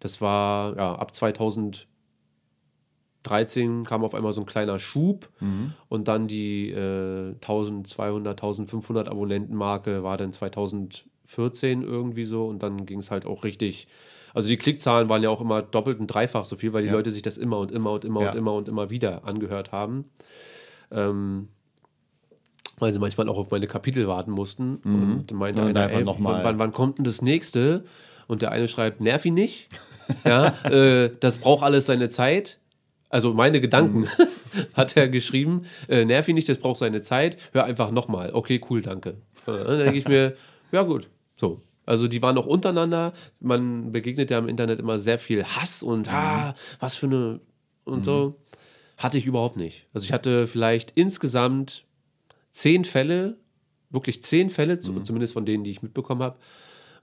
[0.00, 5.28] das war, ja, ab 2013 kam auf einmal so ein kleiner Schub.
[5.88, 12.46] Und dann die äh, 1200, 1500 Abonnentenmarke war dann 2014 irgendwie so.
[12.46, 13.88] Und dann ging es halt auch richtig.
[14.34, 16.94] Also die Klickzahlen waren ja auch immer doppelt und dreifach so viel, weil die Ja.
[16.94, 18.30] Leute sich das immer und immer und immer Ja.
[18.30, 20.04] und immer und immer wieder angehört haben.
[20.90, 21.48] Ähm,
[22.78, 24.76] weil sie manchmal auch auf meine Kapitel warten mussten.
[24.76, 27.84] Und meinte Und einer, ey, noch mal- wann, wann, wann kommt denn das nächste?
[28.28, 29.68] Und der eine schreibt, nerv ihn nicht.
[30.24, 32.60] ja, äh, das braucht alles seine Zeit.
[33.10, 34.06] Also meine Gedanken
[34.74, 35.62] hat er geschrieben.
[35.88, 37.36] Äh, nerv ihn nicht, das braucht seine Zeit.
[37.52, 38.30] Hör einfach nochmal.
[38.32, 39.16] Okay, cool, danke.
[39.46, 40.36] Äh, dann denke ich mir,
[40.70, 41.62] ja gut, so.
[41.88, 43.12] Also die waren auch untereinander.
[43.40, 47.40] Man begegnet ja im Internet immer sehr viel Hass und ah, was für eine
[47.84, 48.36] und so.
[48.98, 49.86] Hatte ich überhaupt nicht.
[49.94, 51.84] Also ich hatte vielleicht insgesamt
[52.50, 53.38] zehn Fälle,
[53.90, 56.36] wirklich zehn Fälle, zu- zumindest von denen, die ich mitbekommen habe,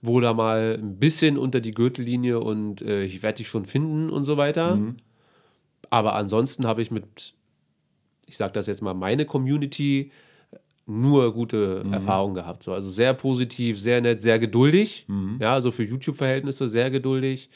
[0.02, 4.10] wo da mal ein bisschen unter die Gürtellinie und äh, ich werde dich schon finden
[4.10, 4.78] und so weiter.
[5.90, 7.34] Aber ansonsten habe ich mit,
[8.26, 10.12] ich sage das jetzt mal, meine Community
[10.86, 12.62] nur gute Erfahrungen gehabt.
[12.62, 12.72] So.
[12.72, 15.06] Also sehr positiv, sehr nett, sehr geduldig.
[15.40, 17.50] Ja, also für YouTube-Verhältnisse sehr geduldig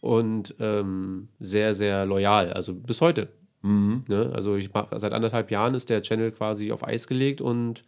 [0.00, 2.52] und ähm, sehr, sehr loyal.
[2.52, 3.28] Also bis heute.
[3.62, 4.30] Ne?
[4.34, 7.82] Also ich mach, seit anderthalb Jahren ist der Channel quasi auf Eis gelegt und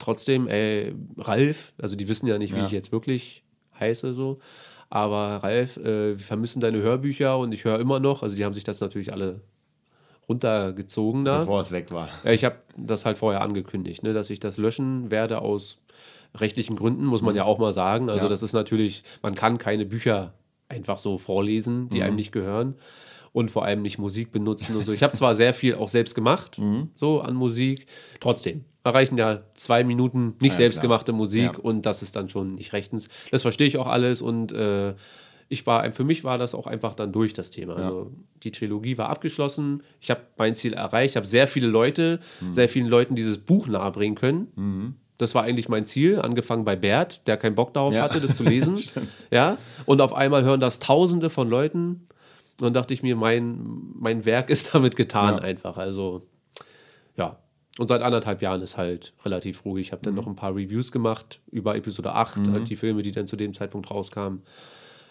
[0.00, 2.66] trotzdem, ey, Ralf, also die wissen ja nicht, wie Ja.
[2.66, 3.44] ich jetzt wirklich
[3.78, 4.40] heiße so.
[4.88, 8.24] Aber Ralf, äh, wir vermissen deine Hörbücher und ich höre immer noch.
[8.24, 9.40] Also die haben sich das natürlich alle
[10.30, 11.40] runtergezogen da.
[11.40, 12.08] Bevor es weg war.
[12.24, 15.78] Ja, ich habe das halt vorher angekündigt, ne, dass ich das löschen werde aus
[16.38, 18.08] rechtlichen Gründen, muss man ja auch mal sagen.
[18.08, 18.28] Also Ja.
[18.28, 20.32] das ist natürlich, man kann keine Bücher
[20.68, 22.76] einfach so vorlesen, die einem nicht gehören
[23.32, 24.92] und vor allem nicht Musik benutzen und so.
[24.92, 26.60] Ich habe zwar sehr viel auch selbst gemacht,
[26.94, 27.86] so an Musik,
[28.20, 31.58] trotzdem erreichen ja zwei Minuten nicht Ja, selbstgemachte Musik Ja.
[31.58, 33.08] und das ist dann schon nicht rechtens.
[33.32, 34.94] Das verstehe ich auch alles und äh,
[35.52, 37.74] ich war, für mich war das auch einfach dann durch das Thema.
[37.76, 38.12] Also
[38.44, 39.82] die Trilogie war abgeschlossen.
[40.00, 41.12] Ich habe mein Ziel erreicht.
[41.12, 42.20] Ich habe sehr viele Leute,
[42.52, 44.94] sehr vielen Leuten dieses Buch nahebringen können.
[45.18, 48.02] Das war eigentlich mein Ziel, angefangen bei Bert, der keinen Bock darauf Ja.
[48.02, 48.78] hatte, das zu lesen.
[49.32, 52.06] ja, und auf einmal hören das Tausende von Leuten.
[52.60, 53.58] Und dann dachte ich mir, mein,
[53.98, 55.42] mein Werk ist damit getan Ja.
[55.42, 55.76] einfach.
[55.78, 56.26] Also,
[57.16, 57.38] ja.
[57.78, 59.88] Und seit anderthalb Jahren ist halt relativ ruhig.
[59.88, 60.04] Ich habe Mhm.
[60.04, 63.36] dann noch ein paar Reviews gemacht über Episode 8, halt die Filme, die dann zu
[63.36, 64.42] dem Zeitpunkt rauskamen.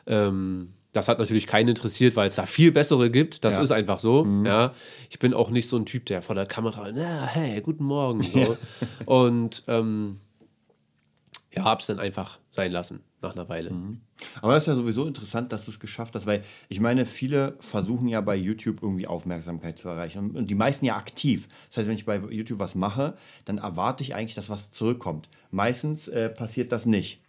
[0.09, 3.43] Ähm, das hat natürlich keinen interessiert, weil es da viel bessere gibt.
[3.45, 3.59] Das Ja.
[3.59, 3.63] Mhm.
[3.65, 4.25] ist einfach so.
[4.43, 4.73] Ja.
[5.09, 8.23] Ich bin auch nicht so ein Typ, der vor der Kamera, na, hey, guten Morgen.
[8.23, 8.57] So.
[9.05, 10.19] Und ähm,
[11.53, 13.71] ja, hab's dann einfach sein lassen nach einer Weile.
[14.41, 17.55] Aber das ist ja sowieso interessant, dass du es geschafft hast, weil ich meine, viele
[17.59, 21.47] versuchen ja bei YouTube irgendwie Aufmerksamkeit zu erreichen und, und die meisten ja aktiv.
[21.69, 25.29] Das heißt, wenn ich bei YouTube was mache, dann erwarte ich eigentlich, dass was zurückkommt.
[25.51, 27.19] Meistens äh, passiert das nicht.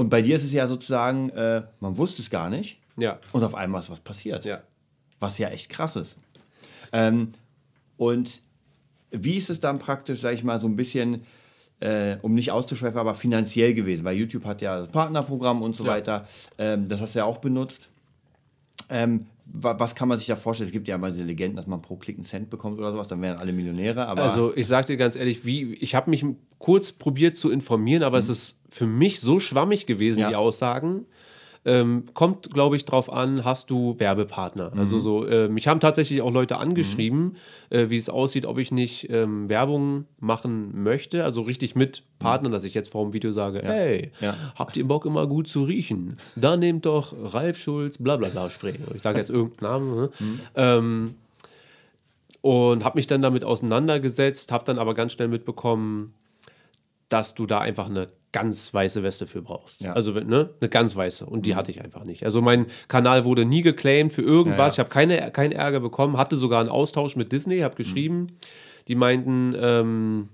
[0.00, 3.18] Und bei dir ist es ja sozusagen, äh, man wusste es gar nicht Ja.
[3.32, 4.46] und auf einmal ist was passiert.
[4.46, 4.62] Ja.
[5.18, 6.16] Was ja echt krass ist.
[6.90, 7.32] Ähm,
[7.98, 8.40] und
[9.10, 11.20] wie ist es dann praktisch, sag ich mal, so ein bisschen,
[11.80, 14.04] äh, um nicht auszuschweifen, aber finanziell gewesen?
[14.04, 15.90] Weil YouTube hat ja das Partnerprogramm und so Ja.
[15.90, 16.26] weiter.
[16.56, 17.90] Ähm, das hast du ja auch benutzt.
[18.88, 20.66] Ähm, was kann man sich da vorstellen?
[20.68, 23.08] Es gibt ja immer diese Legenden, dass man pro Klick einen Cent bekommt oder sowas,
[23.08, 24.06] dann wären alle Millionäre.
[24.06, 26.24] Aber Also ich sag dir ganz ehrlich, wie ich habe mich
[26.58, 30.22] kurz probiert zu informieren, aber es ist für mich so schwammig gewesen, Mhm.
[30.22, 30.28] Ja.
[30.28, 31.06] die Aussagen.
[31.66, 34.72] Ähm, kommt, glaube ich, drauf an, hast du Werbepartner?
[34.76, 35.00] Also Mhm.
[35.00, 37.36] so, äh, mich haben tatsächlich auch Leute angeschrieben,
[37.68, 42.50] äh, wie es aussieht, ob ich nicht ähm, Werbung machen möchte, also richtig mit Partnern,
[42.52, 44.24] dass ich jetzt vor dem Video sage, hey, Mhm.
[44.24, 44.34] Ja.
[44.56, 46.16] habt ihr Bock immer gut zu riechen?
[46.34, 48.78] Dann nehmt doch Ralf Schulz, bla bla bla Spray.
[48.94, 49.96] Ich sage jetzt irgendeinen Namen.
[49.96, 50.10] Ne?
[50.18, 50.40] Mhm.
[50.56, 51.14] Ähm,
[52.42, 56.14] und habe mich dann damit auseinandergesetzt, habe dann aber ganz schnell mitbekommen,
[57.10, 59.82] dass du da einfach eine ganz weiße Weste für brauchst.
[59.82, 59.92] Ja.
[59.92, 62.24] Also ne, eine ganz weiße und die hatte ich einfach nicht.
[62.24, 64.58] Also mein Kanal wurde nie geclaimed für irgendwas.
[64.58, 64.72] Ja, ja.
[64.72, 68.28] Ich habe keine keinen Ärger bekommen, hatte sogar einen Austausch mit Disney, habe geschrieben,
[68.88, 70.28] die meinten, ähm,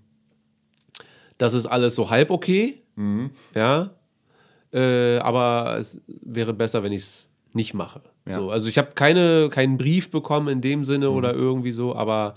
[1.38, 2.82] das ist alles so halb okay,
[3.54, 3.90] ja,
[4.72, 8.02] äh, aber es wäre besser, wenn ich es nicht mache.
[8.28, 12.34] So, also ich habe keine, keinen Brief bekommen in dem Sinne oder irgendwie so, aber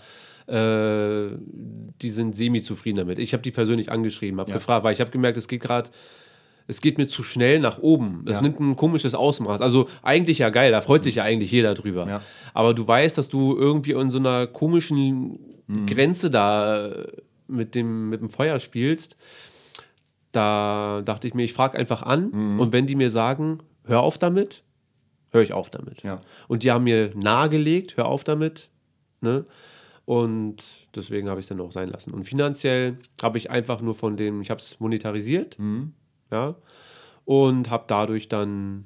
[0.50, 1.38] äh,
[2.02, 3.20] die sind semi-zufrieden damit.
[3.20, 4.58] Ich habe die persönlich angeschrieben, habe Ja.
[4.58, 5.90] gefragt, weil ich habe gemerkt, es geht gerade,
[6.68, 8.24] es geht mir zu schnell nach oben.
[8.28, 8.42] Es Ja.
[8.42, 9.62] nimmt ein komisches Ausmaß.
[9.62, 12.08] Also eigentlich ja geil, da freut sich ja eigentlich jeder drüber.
[12.08, 12.22] Ja.
[12.54, 15.86] Aber du weißt, dass du irgendwie in so einer komischen Mhm.
[15.86, 16.90] Grenze da
[17.48, 19.18] mit dem, mit dem Feuer spielst.
[20.32, 22.60] Da dachte ich mir, ich frage einfach an Mhm.
[22.60, 24.64] und wenn die mir sagen, hör auf damit,
[25.32, 26.04] höre ich auf damit.
[26.04, 26.22] Ja.
[26.48, 28.70] Und die haben mir nahegelegt, hör auf damit.
[29.22, 29.46] Ne?
[30.10, 32.16] Und deswegen habe ich es dann auch sein lassen.
[32.16, 35.60] Und finanziell habe ich einfach nur von dem, ich habe es monetarisiert,
[36.32, 36.56] ja,
[37.26, 38.86] und habe dadurch dann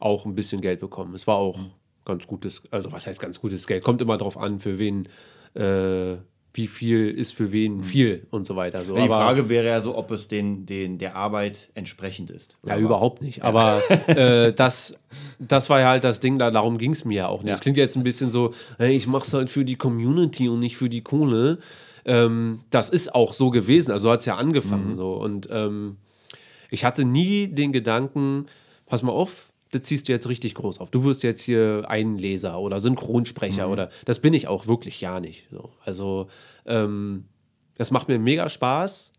[0.00, 1.14] auch ein bisschen Geld bekommen.
[1.14, 1.60] Es war auch
[2.04, 3.84] ganz gutes, also was heißt ganz gutes Geld?
[3.84, 5.08] Kommt immer drauf an, für wen,
[5.54, 6.16] äh,
[6.54, 8.84] wie viel ist für wen viel und so weiter.
[8.84, 8.94] So.
[8.94, 12.58] die Aber- Frage wäre ja so, ob es den, den, der Arbeit entsprechend ist.
[12.66, 13.42] Ja, Aber- überhaupt nicht.
[13.42, 14.94] Aber äh, das,
[15.38, 17.48] das war ja halt das Ding, da, darum ging es mir ja auch nicht.
[17.48, 17.54] Ja.
[17.54, 20.58] Es klingt jetzt ein bisschen so, hey, ich mache es halt für die Community und
[20.58, 21.58] nicht für die Kohle.
[22.04, 24.96] Ähm, das ist auch so gewesen, also hat es ja angefangen.
[24.96, 25.12] So.
[25.12, 25.98] Und ähm,
[26.70, 28.46] ich hatte nie den Gedanken,
[28.86, 30.90] pass mal auf, das ziehst du jetzt richtig groß auf.
[30.90, 35.46] Du wirst jetzt hier Einleser oder Synchronsprecher oder das bin ich auch wirklich ja nicht.
[35.50, 35.70] So.
[35.84, 36.28] Also
[36.66, 37.24] ähm,
[37.76, 39.12] das macht mir mega Spaß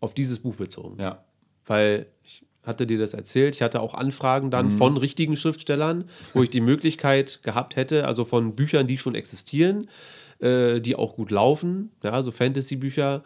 [0.00, 1.24] auf dieses Buch bezogen Ja.
[1.66, 6.42] weil ich hatte dir das erzählt, ich hatte auch Anfragen dann von richtigen Schriftstellern, wo
[6.42, 9.88] ich die Möglichkeit gehabt hätte, also von Büchern, die schon existieren,
[10.40, 13.22] äh, die auch gut laufen, ja, so Fantasy-Bücher.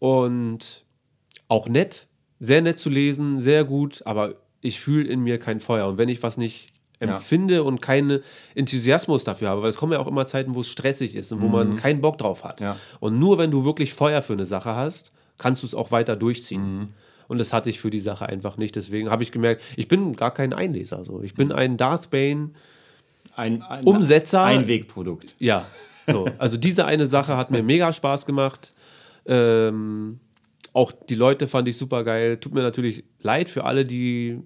[0.00, 0.84] und
[1.48, 2.08] auch nett,
[2.40, 5.86] sehr nett zu lesen, sehr gut, aber ich fühle in mir kein Feuer.
[5.86, 7.60] Und wenn ich was nicht empfinde ja.
[7.60, 8.20] und keinen
[8.54, 11.42] Enthusiasmus dafür habe, weil es kommen ja auch immer Zeiten, wo es stressig ist und
[11.42, 11.52] wo mhm.
[11.52, 12.60] man keinen Bock drauf hat.
[12.60, 12.76] Ja.
[13.00, 16.16] Und nur wenn du wirklich Feuer für eine Sache hast, kannst du es auch weiter
[16.16, 16.78] durchziehen.
[16.78, 16.88] Mhm.
[17.28, 18.76] Und das hatte ich für die Sache einfach nicht.
[18.76, 21.04] Deswegen habe ich gemerkt, ich bin gar kein Einleser.
[21.04, 21.22] So.
[21.22, 22.50] Ich bin ein Darth Bane
[23.36, 24.44] ein, ein Umsetzer.
[24.44, 25.34] Einwegprodukt.
[25.38, 25.66] Ja,
[26.06, 26.26] so.
[26.38, 28.74] Also diese eine Sache hat mir mega Spaß gemacht.
[29.26, 30.20] Ähm,
[30.72, 32.38] auch die Leute fand ich super geil.
[32.38, 34.40] Tut mir natürlich leid für alle, die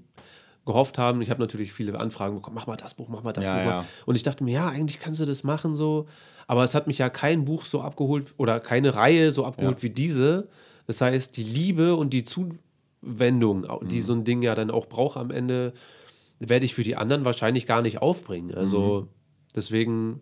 [0.69, 1.23] gehofft haben.
[1.23, 3.71] Ich habe natürlich viele Anfragen bekommen, mach mal das Buch, mach mal das ja, Buch.
[3.71, 3.85] Ja.
[4.05, 6.07] Und ich dachte mir, ja, eigentlich kannst du das machen so.
[6.47, 9.83] Aber es hat mich ja kein Buch so abgeholt oder keine Reihe so abgeholt ja.
[9.83, 10.49] wie diese.
[10.87, 14.03] Das heißt, die Liebe und die Zuwendung, die mhm.
[14.03, 15.73] so ein Ding ja dann auch braucht am Ende,
[16.39, 18.55] werde ich für die anderen wahrscheinlich gar nicht aufbringen.
[18.55, 19.09] Also mhm.
[19.57, 20.21] deswegen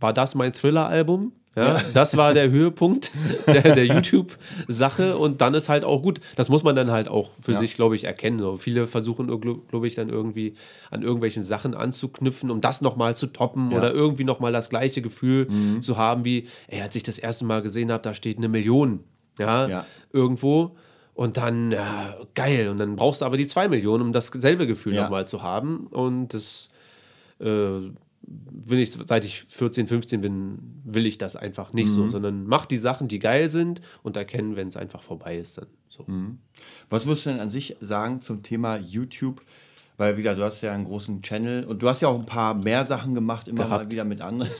[0.00, 1.32] war das mein Thriller-Album.
[1.56, 3.10] Ja, ja, Das war der Höhepunkt
[3.46, 6.20] der, der YouTube-Sache und dann ist halt auch gut.
[6.36, 7.58] Das muss man dann halt auch für ja.
[7.58, 8.38] sich, glaube ich, erkennen.
[8.38, 9.26] So, viele versuchen,
[9.68, 10.54] glaube ich, dann irgendwie
[10.90, 13.78] an irgendwelchen Sachen anzuknüpfen, um das nochmal zu toppen ja.
[13.78, 15.82] oder irgendwie nochmal das gleiche Gefühl mhm.
[15.82, 19.00] zu haben wie, ey, als ich das erste Mal gesehen habe, da steht eine Million
[19.38, 20.76] ja, irgendwo.
[21.14, 22.68] Und dann, ja, geil.
[22.68, 25.02] Und dann brauchst du aber die zwei Millionen, um dasselbe Gefühl ja.
[25.02, 25.88] nochmal zu haben.
[25.88, 26.70] Und das
[27.40, 27.90] äh,
[28.22, 31.94] bin ich, seit ich 14, 15 bin, will ich das einfach nicht mhm.
[31.94, 35.58] so, sondern mach die Sachen, die geil sind und erkennen, wenn es einfach vorbei ist.
[35.58, 36.04] Dann so.
[36.06, 36.38] Mhm.
[36.88, 39.42] Was würdest du denn an sich sagen zum Thema YouTube?
[39.96, 42.26] Weil, wie gesagt, du hast ja einen großen Channel und du hast ja auch ein
[42.26, 43.84] paar mehr Sachen gemacht, immer Gehabt.
[43.84, 44.50] mal wieder mit anderen.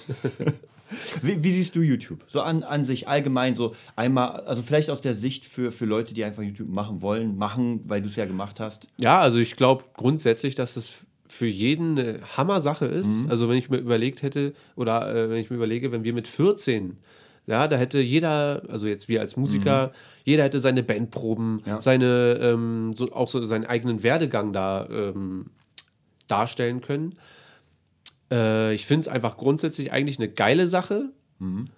[1.23, 2.25] wie, wie, siehst du YouTube?
[2.29, 6.12] So an, an sich allgemein, so einmal, also vielleicht aus der Sicht für, für Leute,
[6.12, 8.88] die einfach YouTube machen wollen, machen, weil du es ja gemacht hast.
[8.99, 13.08] Ja, also ich glaube grundsätzlich, dass es für jeden eine Hammer-Sache ist.
[13.08, 13.30] Mhm.
[13.30, 16.28] Also wenn ich mir überlegt hätte, oder äh, wenn ich mir überlege, wenn wir mit
[16.28, 16.98] 14,
[17.46, 19.92] ja, da hätte jeder, also jetzt wir als Musiker, mhm.
[20.24, 21.80] jeder hätte seine Bandproben, ja.
[21.80, 25.46] seine, ähm, so, auch so seinen eigenen Werdegang da ähm,
[26.28, 27.16] darstellen können.
[28.30, 31.10] Äh, ich finde es einfach grundsätzlich eigentlich eine geile Sache.
[31.38, 31.68] Mhm.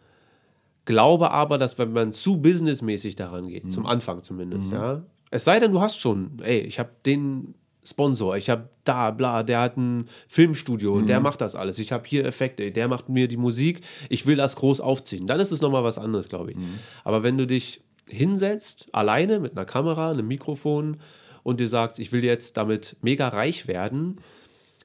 [0.84, 3.70] Glaube aber, dass wenn man zu businessmäßig daran geht, mhm.
[3.70, 4.76] zum Anfang zumindest, mhm.
[4.76, 7.54] ja, es sei denn, du hast schon, ey, ich habe den
[7.84, 11.24] Sponsor, ich habe da, bla, der hat ein Filmstudio und der mhm.
[11.24, 11.78] macht das alles.
[11.78, 15.26] Ich habe hier Effekte, der macht mir die Musik, ich will das groß aufziehen.
[15.26, 16.56] Dann ist es nochmal was anderes, glaube ich.
[16.56, 16.78] Mhm.
[17.04, 20.98] Aber wenn du dich hinsetzt, alleine mit einer Kamera, einem Mikrofon
[21.42, 24.20] und dir sagst, ich will jetzt damit mega reich werden,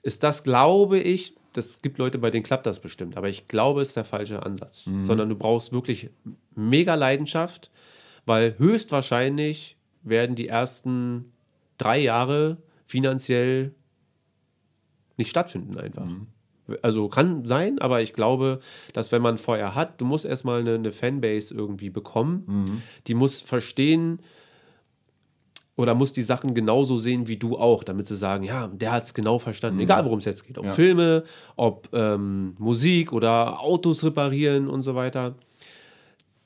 [0.01, 3.81] ist das, glaube ich, das gibt Leute, bei denen klappt das bestimmt, aber ich glaube,
[3.81, 4.85] es ist der falsche Ansatz.
[4.85, 5.03] Mhm.
[5.03, 6.09] Sondern du brauchst wirklich
[6.55, 7.71] mega Leidenschaft,
[8.25, 11.33] weil höchstwahrscheinlich werden die ersten
[11.77, 13.73] drei Jahre finanziell
[15.17, 16.05] nicht stattfinden einfach.
[16.05, 16.27] Mhm.
[16.81, 18.59] Also kann sein, aber ich glaube,
[18.93, 22.81] dass wenn man Feuer hat, du musst erstmal eine, eine Fanbase irgendwie bekommen, mhm.
[23.07, 24.19] die muss verstehen
[25.77, 29.03] oder muss die Sachen genauso sehen wie du auch, damit sie sagen, ja, der hat
[29.03, 29.83] es genau verstanden, mhm.
[29.83, 30.71] egal worum es jetzt geht, ob ja.
[30.71, 31.23] Filme,
[31.55, 35.35] ob ähm, Musik oder Autos reparieren und so weiter.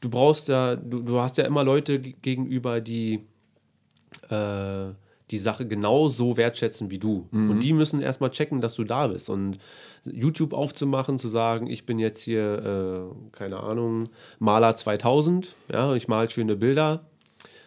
[0.01, 3.25] Du brauchst ja, du, du hast ja immer Leute gegenüber, die
[4.29, 4.89] äh,
[5.31, 7.27] die Sache genauso wertschätzen wie du.
[7.31, 7.49] Mhm.
[7.49, 9.29] Und die müssen erstmal checken, dass du da bist.
[9.29, 9.57] Und
[10.05, 16.07] YouTube aufzumachen, zu sagen, ich bin jetzt hier, äh, keine Ahnung, Maler 2000, ja, ich
[16.07, 17.05] male schöne Bilder.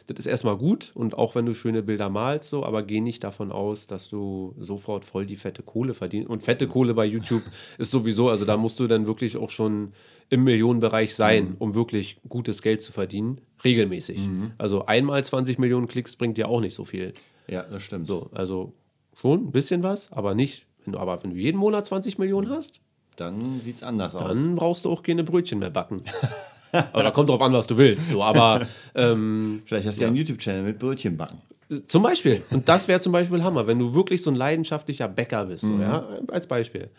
[0.07, 3.25] Das ist erstmal gut und auch wenn du schöne Bilder malst, so, aber geh nicht
[3.25, 6.29] davon aus, dass du sofort voll die fette Kohle verdienst.
[6.29, 7.43] Und fette Kohle bei YouTube
[7.79, 9.93] ist sowieso, also da musst du dann wirklich auch schon
[10.29, 11.57] im Millionenbereich sein, mhm.
[11.59, 14.19] um wirklich gutes Geld zu verdienen, regelmäßig.
[14.19, 14.53] Mhm.
[14.59, 17.15] Also einmal 20 Millionen Klicks bringt dir auch nicht so viel.
[17.47, 18.07] Ja, das stimmt.
[18.07, 18.73] So, also
[19.17, 22.51] schon ein bisschen was, aber nicht, wenn du, aber wenn du jeden Monat 20 Millionen
[22.51, 22.81] hast,
[23.17, 24.29] dann sieht es anders dann aus.
[24.29, 26.03] Dann brauchst du auch keine Brötchen mehr backen.
[26.73, 28.11] aber da kommt drauf an, was du willst.
[28.11, 31.41] So, aber ähm, vielleicht hast du ja einen YouTube-Channel mit Brötchen backen.
[31.87, 32.43] Zum Beispiel.
[32.51, 35.65] Und das wäre zum Beispiel Hammer, wenn du wirklich so ein leidenschaftlicher Bäcker bist.
[35.65, 35.77] Mhm.
[35.77, 36.09] So, ja?
[36.29, 36.91] Als Beispiel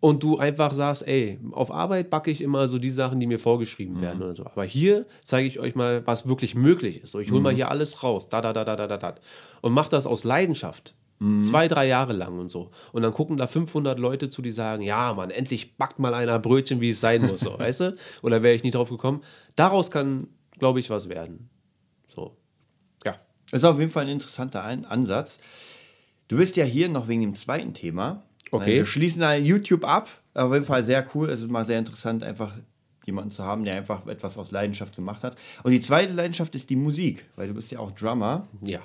[0.00, 3.38] und du einfach sagst, ey, auf Arbeit backe ich immer so die Sachen, die mir
[3.38, 4.02] vorgeschrieben mhm.
[4.02, 4.44] werden oder so.
[4.44, 7.12] Aber hier zeige ich euch mal, was wirklich möglich ist.
[7.12, 7.56] So, ich hole mal mhm.
[7.56, 9.14] hier alles raus, da, da, da, da, da, da, da.
[9.62, 10.94] Und mach das aus Leidenschaft.
[11.18, 11.42] Mhm.
[11.42, 12.70] Zwei, drei Jahre lang und so.
[12.92, 16.38] Und dann gucken da 500 Leute zu, die sagen, ja, Mann, endlich backt mal einer
[16.38, 17.96] Brötchen, wie es sein muss, so, weißt du?
[18.22, 19.22] Oder wäre ich nicht drauf gekommen.
[19.54, 20.28] Daraus kann,
[20.58, 21.48] glaube ich, was werden.
[22.08, 22.36] So,
[23.04, 23.16] ja.
[23.50, 25.38] Das ist auf jeden Fall ein interessanter Ansatz.
[26.28, 28.24] Du bist ja hier noch wegen dem zweiten Thema.
[28.50, 28.66] Okay.
[28.66, 30.08] Wir schließen da YouTube ab.
[30.34, 31.30] Auf jeden Fall sehr cool.
[31.30, 32.52] Es ist mal sehr interessant, einfach
[33.06, 35.40] jemanden zu haben, der einfach etwas aus Leidenschaft gemacht hat.
[35.62, 38.46] Und die zweite Leidenschaft ist die Musik, weil du bist ja auch Drummer.
[38.60, 38.80] Ja,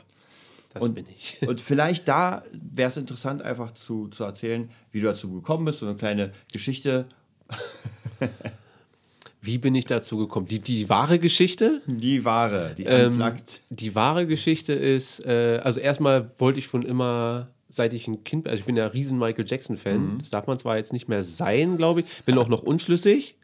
[0.74, 1.38] das und, bin ich.
[1.48, 5.80] und vielleicht da wäre es interessant, einfach zu, zu erzählen, wie du dazu gekommen bist,
[5.80, 7.06] so eine kleine Geschichte.
[9.42, 10.46] wie bin ich dazu gekommen?
[10.46, 11.82] Die, die wahre Geschichte?
[11.88, 13.62] Die wahre, die Ähm, unplugged.
[13.70, 18.44] die wahre Geschichte ist, äh, also erstmal wollte ich schon immer, seit ich ein Kind
[18.44, 20.18] bin, also ich bin ja riesen Michael Jackson-Fan.
[20.20, 22.24] Das darf man zwar jetzt nicht mehr sein, glaube ich.
[22.26, 23.36] Bin auch noch unschlüssig.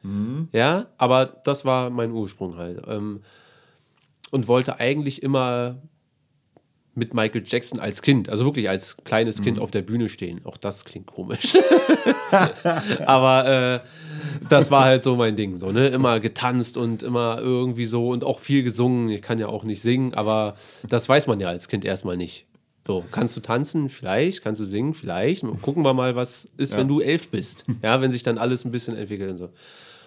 [0.54, 2.82] Ja, aber das war mein Ursprung halt.
[2.88, 3.22] Ähm,
[4.32, 5.78] und wollte eigentlich immer
[6.98, 10.42] mit Michael Jackson als Kind, also wirklich als kleines Kind auf der Bühne stehen.
[10.46, 11.56] Auch das klingt komisch.
[13.06, 13.88] Aber äh,
[14.50, 15.90] das war halt so mein Ding, so, ne?
[15.90, 19.10] Immer getanzt und immer irgendwie so und auch viel gesungen.
[19.10, 20.58] Ich kann ja auch nicht singen, aber
[20.90, 22.48] das weiß man ja als Kind erstmal nicht.
[22.88, 23.90] So, kannst du tanzen?
[23.90, 24.44] Vielleicht.
[24.44, 24.94] Kannst du singen?
[24.94, 25.44] Vielleicht.
[25.62, 27.66] Gucken wir mal, was ist, wenn du elf bist.
[27.84, 29.50] Ja, wenn sich dann alles ein bisschen entwickelt und so.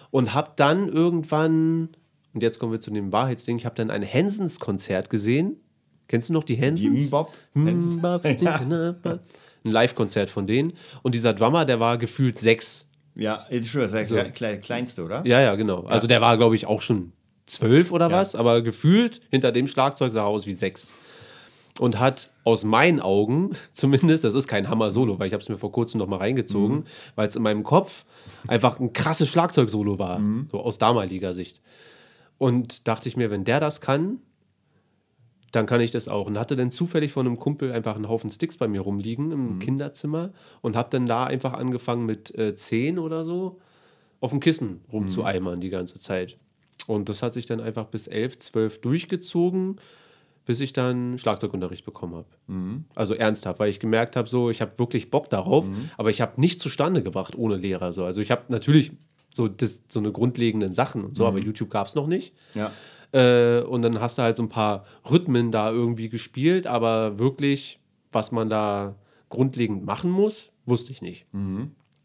[0.09, 1.89] Und hab dann irgendwann,
[2.33, 5.57] und jetzt kommen wir zu dem Wahrheitsding, ich habe dann ein Hensons-Konzert gesehen.
[6.07, 7.07] Kennst du noch die Die Hensons?
[7.07, 7.31] Mbop.
[7.53, 9.19] Mbop, Ein
[9.63, 10.73] Live-Konzert von denen.
[11.03, 12.87] Und dieser Drummer, der war gefühlt sechs.
[13.15, 15.21] Ja, schon das war der Kle- kleinste, oder?
[15.25, 15.81] Ja, ja, genau.
[15.83, 17.11] Also der war, glaube ich, auch schon
[17.45, 20.93] zwölf oder was, aber gefühlt hinter dem Schlagzeug sah er aus wie sechs.
[21.81, 25.57] Und hat aus meinen Augen, zumindest, das ist kein Hammer-Solo, weil ich habe es mir
[25.57, 28.05] vor kurzem noch mal reingezogen, weil es in meinem Kopf
[28.47, 31.59] einfach ein krasses Schlagzeug-Solo war, so aus damaliger Sicht.
[32.37, 34.19] Und dachte ich mir, wenn der das kann,
[35.51, 36.27] dann kann ich das auch.
[36.27, 39.59] Und hatte dann zufällig von einem Kumpel einfach einen Haufen Sticks bei mir rumliegen im
[39.59, 43.59] Kinderzimmer und habe dann da einfach angefangen mit äh, 10 oder so
[44.19, 46.37] auf dem Kissen rumzueimern die ganze Zeit.
[46.85, 49.77] Und das hat sich dann einfach bis 11, 12 durchgezogen,
[50.45, 52.27] bis ich dann Schlagzeugunterricht bekommen habe.
[52.95, 56.39] Also ernsthaft, weil ich gemerkt habe, so, ich habe wirklich Bock darauf, aber ich habe
[56.41, 57.93] nichts zustande gebracht ohne Lehrer.
[57.93, 58.03] So.
[58.03, 58.91] Also ich habe natürlich
[59.33, 62.33] so, das, so eine grundlegenden Sachen und so, aber YouTube gab es noch nicht.
[62.53, 62.71] Ja.
[63.13, 67.79] Äh, und dann hast du halt so ein paar Rhythmen da irgendwie gespielt, aber wirklich,
[68.11, 68.95] was man da
[69.29, 71.25] grundlegend machen muss, wusste ich nicht.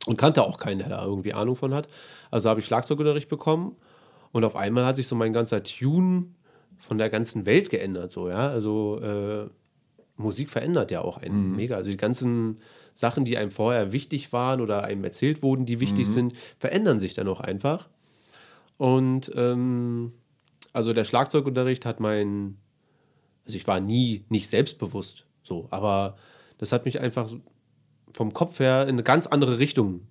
[0.06, 1.88] Und kannte auch keinen, der da irgendwie Ahnung von hat.
[2.30, 3.76] Also habe ich Schlagzeugunterricht bekommen
[4.32, 6.26] und auf einmal hat sich so mein ganzer Tune
[6.78, 8.10] von der ganzen Welt geändert.
[8.10, 8.48] So, ja?
[8.48, 9.48] Also äh,
[10.16, 11.76] Musik verändert ja auch einen mega.
[11.76, 12.58] Also die ganzen
[12.94, 17.14] Sachen, die einem vorher wichtig waren oder einem erzählt wurden, die wichtig sind, verändern sich
[17.14, 17.88] dann auch einfach.
[18.78, 20.12] Und ähm,
[20.72, 22.56] also der Schlagzeugunterricht hat mein,
[23.44, 26.16] also ich war nie nicht selbstbewusst so, aber
[26.58, 27.32] das hat mich einfach
[28.12, 30.06] vom Kopf her in eine ganz andere Richtung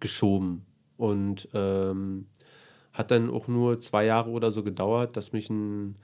[0.00, 0.66] geschoben
[0.96, 2.26] und ähm,
[2.98, 5.94] hat dann auch nur zwei Jahre oder so gedauert, dass mich ein,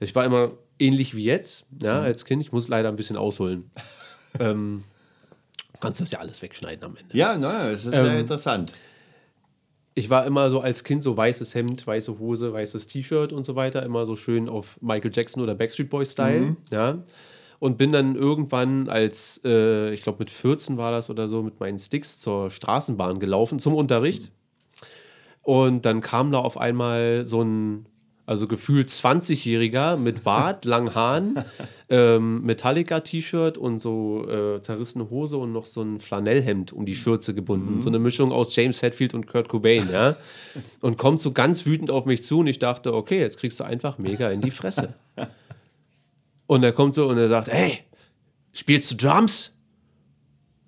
[0.00, 2.42] ich war immer ähnlich wie jetzt, ja, als Kind.
[2.42, 3.70] Ich muss leider ein bisschen ausholen.
[4.38, 4.84] ähm,
[5.80, 7.16] kannst das ja alles wegschneiden am Ende.
[7.16, 8.74] Ja, naja, das ist sehr interessant.
[9.94, 13.56] ich war immer so als Kind so weißes Hemd, weiße Hose, weißes T-Shirt und so
[13.56, 17.02] weiter, immer so schön auf Michael Jackson oder Backstreet Boys Style, ja.
[17.60, 21.60] Und bin dann irgendwann als, äh, ich glaube mit 14 war das oder so, mit
[21.60, 24.32] meinen Sticks zur Straßenbahn gelaufen zum Unterricht.
[25.44, 27.86] Und dann kam da auf einmal so ein,
[28.26, 31.44] also gefühlt 20-Jähriger mit Bart, langen Haaren,
[31.90, 37.34] ähm, Metallica-T-Shirt und so äh, zerrissene Hose und noch so ein Flanellhemd um die Schürze
[37.34, 37.82] gebunden.
[37.82, 40.16] So eine Mischung aus James Hetfield und Kurt Cobain, ja.
[40.80, 43.64] Und kommt so ganz wütend auf mich zu und ich dachte, okay, jetzt kriegst du
[43.64, 44.94] einfach mega in die Fresse.
[46.46, 47.78] Und er kommt so und er sagt, hey,
[48.52, 49.53] spielst du Drums?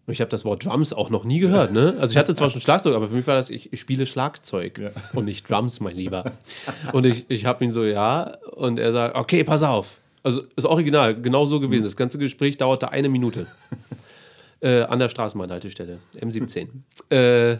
[0.06, 1.96] Und ich habe das Wort Drums auch noch nie gehört, ne?
[1.98, 4.92] Also ich hatte zwar schon Schlagzeug, aber für mich war das, ich, ich spiele Schlagzeug
[5.14, 6.24] und nicht Drums, mein Lieber.
[6.92, 9.98] Und ich, ich habe ihn so, ja, und er sagt, okay, pass auf.
[10.22, 11.84] Also ist original, genau so gewesen.
[11.84, 13.46] Das ganze Gespräch dauerte eine Minute.
[14.62, 16.68] Äh, an der Straßenbahnhaltestelle, M17.
[17.10, 17.58] Äh,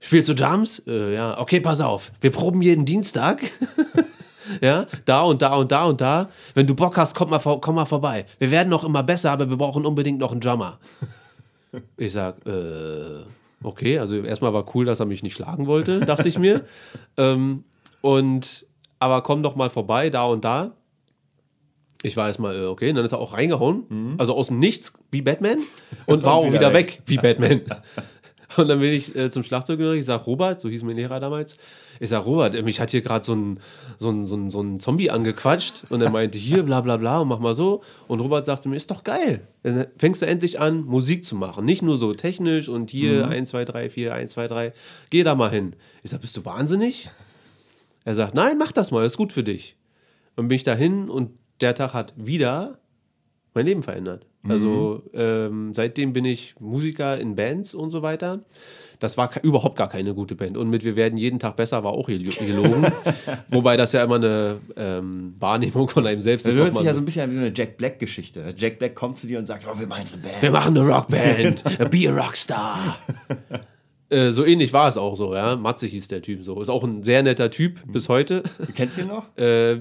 [0.00, 0.82] spielst du Drums?
[0.86, 2.10] Äh, ja, okay, pass auf.
[2.22, 3.42] Wir proben jeden Dienstag.
[4.60, 6.28] Ja, da und da und da und da.
[6.54, 8.26] Wenn du Bock hast, komm mal, vor- komm mal vorbei.
[8.38, 10.78] Wir werden noch immer besser, aber wir brauchen unbedingt noch einen Drummer.
[11.98, 13.20] Ich sag, äh,
[13.62, 16.64] okay, also erstmal war cool, dass er mich nicht schlagen wollte, dachte ich mir.
[17.18, 17.64] ähm,
[18.00, 18.64] und,
[18.98, 20.72] aber komm doch mal vorbei, da und da.
[22.02, 24.94] Ich war erstmal, äh, okay, und dann ist er auch reingehauen, also aus dem Nichts,
[25.10, 25.58] wie Batman,
[26.06, 27.60] und war auch wieder wieder weg, wie Batman.
[28.56, 29.98] Und dann bin ich äh, zum Schlagzeug gegangen.
[29.98, 31.56] Ich sag, Robert, so hieß mein Lehrer damals.
[31.98, 33.60] Ich sag, Robert, mich hat hier gerade so ein,
[33.98, 35.84] so, ein, so, ein, so ein Zombie angequatscht.
[35.88, 37.82] Und er meinte, hier, bla bla bla, und mach mal so.
[38.08, 39.46] Und Robert sagte mir, ist doch geil.
[39.62, 41.64] Dann fängst du endlich an, Musik zu machen.
[41.64, 44.72] Nicht nur so technisch und hier 1, 2, 3, 4, 1, 2, 3.
[45.10, 45.74] Geh da mal hin.
[46.02, 47.10] Ich sag, bist du wahnsinnig?
[48.04, 49.76] Er sagt, nein, mach das mal, ist gut für dich.
[50.36, 51.30] Und bin ich dahin und
[51.60, 52.78] der Tag hat wieder
[53.54, 54.26] mein Leben verändert.
[54.48, 58.40] Also ähm, seitdem bin ich Musiker in Bands und so weiter.
[58.98, 60.56] Das war überhaupt gar keine gute Band.
[60.56, 62.86] Und mit Wir werden jeden Tag besser war auch gel- gelogen.
[63.50, 66.60] Wobei das ja immer eine ähm, Wahrnehmung von einem selbst Das ist.
[66.60, 68.54] ob hört sich ja so- ein bisschen an wie so eine Jack Black-Geschichte.
[68.56, 70.34] Jack Black kommt zu dir und sagt, oh, wir meinen eine Band.
[70.42, 72.96] wir machen eine Rockband, be a Rockstar.
[74.08, 75.56] Äh, so ähnlich war es auch so, ja.
[75.56, 76.60] Matze hieß der Typ so.
[76.60, 77.92] Ist auch ein sehr netter Typ Mhm.
[77.92, 78.42] bis heute.
[78.64, 79.24] Du kennst ihn noch?
[79.36, 79.80] Äh,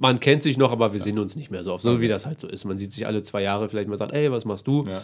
[0.00, 1.82] man kennt sich noch, aber wir sehen uns nicht mehr so oft.
[1.82, 2.64] So wie das halt so ist.
[2.64, 4.84] Man sieht sich alle zwei Jahre vielleicht mal sagt, ey, was machst du?
[4.86, 5.02] Ja.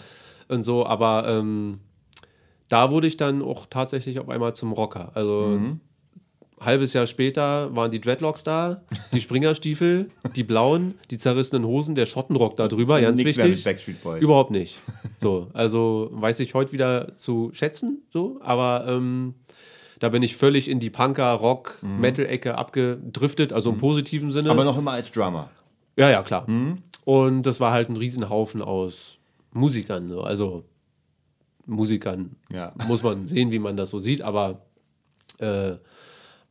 [0.49, 1.81] Und so, aber ähm,
[2.69, 5.11] da wurde ich dann auch tatsächlich auf einmal zum Rocker.
[5.15, 5.81] Also Mhm.
[6.65, 8.83] Halbes Jahr später waren die Dreadlocks da,
[9.13, 13.53] die Springerstiefel, die blauen, die zerrissenen Hosen, der Schottenrock da drüber, ganz Nichts mehr mit
[13.53, 13.65] wichtig.
[13.65, 14.23] Backstreet Boys.
[14.23, 14.77] Überhaupt nicht.
[15.21, 19.35] So, also weiß ich heute wieder zu schätzen, so, aber ähm,
[20.01, 24.47] da bin ich völlig in die Punker, Rock, Metal-Ecke abgedriftet, also im positiven Sinne.
[24.47, 24.51] Mhm.
[24.51, 25.51] Aber noch immer als Drummer.
[25.97, 26.47] Ja, ja, klar.
[27.05, 29.19] Und das war halt ein Riesenhaufen aus
[29.53, 30.09] Musikern.
[30.09, 30.23] So.
[30.23, 30.65] Also
[31.67, 32.73] Musikern Ja.
[32.89, 34.63] muss man sehen, wie man das so sieht, aber
[35.39, 35.75] äh,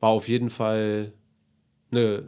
[0.01, 1.13] war auf jeden Fall
[1.91, 2.23] eine,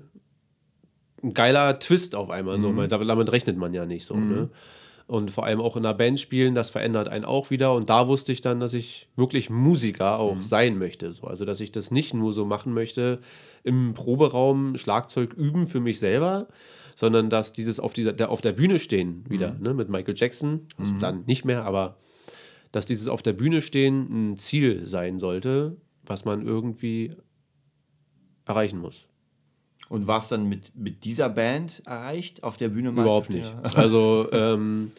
[1.21, 2.57] ein geiler Twist auf einmal.
[2.59, 2.71] So.
[2.71, 4.15] Man- Damit rechnet man ja nicht so.
[4.15, 4.49] Ne?
[5.07, 7.73] Und vor allem auch in einer Band spielen, das verändert einen auch wieder.
[7.73, 11.11] Und da wusste ich dann, dass ich wirklich Musiker auch sein möchte.
[11.11, 11.27] So.
[11.27, 13.19] Also, dass ich das nicht nur so machen möchte,
[13.63, 16.47] im Proberaum Schlagzeug üben für mich selber,
[16.95, 20.67] sondern dass dieses auf, dieser, der, auf der Bühne stehen wieder, ne, mit Michael Jackson,
[20.77, 21.97] also dann nicht mehr, aber
[22.71, 27.15] dass dieses auf der Bühne stehen ein Ziel sein sollte, was man irgendwie
[28.45, 29.07] erreichen muss.
[29.89, 33.53] Und war es dann mit, mit dieser Band erreicht, auf der Bühne mal Überhaupt nicht.
[33.75, 34.91] Also ähm,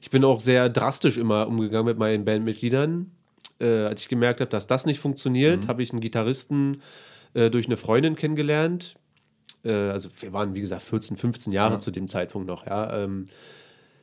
[0.00, 3.10] ich bin auch sehr drastisch immer umgegangen mit meinen Bandmitgliedern.
[3.60, 6.82] Äh, als ich gemerkt habe, dass das nicht funktioniert, habe ich einen Gitarristen
[7.34, 8.96] äh, durch eine Freundin kennengelernt.
[9.64, 13.02] Äh, also wir waren, wie gesagt, 14, 15 Jahre zu dem Zeitpunkt noch, ja.
[13.02, 13.26] Ähm,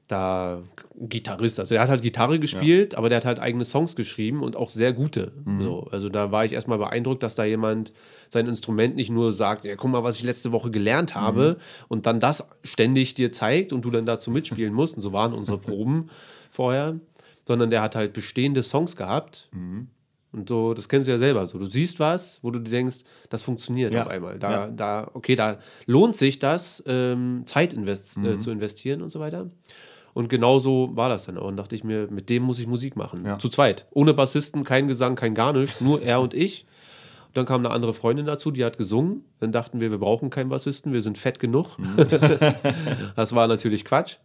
[0.08, 0.62] da
[1.00, 4.56] Gitarrist, also der hat halt Gitarre gespielt, aber der hat halt eigene Songs geschrieben und
[4.56, 5.32] auch sehr gute.
[5.60, 7.92] So, also da war ich erstmal beeindruckt, dass da jemand
[8.30, 12.06] sein Instrument nicht nur sagt, ja, guck mal, was ich letzte Woche gelernt habe und
[12.06, 14.96] dann das ständig dir zeigt und du dann dazu mitspielen musst.
[14.96, 16.10] Und so waren unsere Proben
[16.52, 17.00] vorher,
[17.48, 19.50] sondern der hat halt bestehende Songs gehabt.
[20.32, 21.58] Und so, das kennst du ja selber so.
[21.58, 22.98] Du siehst was, wo du dir denkst,
[23.30, 24.04] das funktioniert Ja.
[24.04, 24.38] auf einmal.
[24.38, 24.68] Da, Ja.
[24.70, 28.26] da, okay, da lohnt sich das, ähm, Zeit invest Mhm.
[28.26, 29.50] äh, zu investieren und so weiter.
[30.16, 31.50] Und genau so war das dann auch.
[31.50, 33.26] Und dachte ich mir, mit dem muss ich Musik machen.
[33.26, 33.38] Ja.
[33.38, 33.86] Zu zweit.
[33.92, 36.66] Ohne Bassisten, kein Gesang, kein gar nichts, nur er und ich.
[37.28, 39.26] Und dann kam eine andere Freundin dazu, die hat gesungen.
[39.42, 41.78] Dann dachten wir, wir brauchen keinen Bassisten, wir sind fett genug.
[41.78, 41.98] Mhm.
[43.18, 44.16] das war natürlich Quatsch.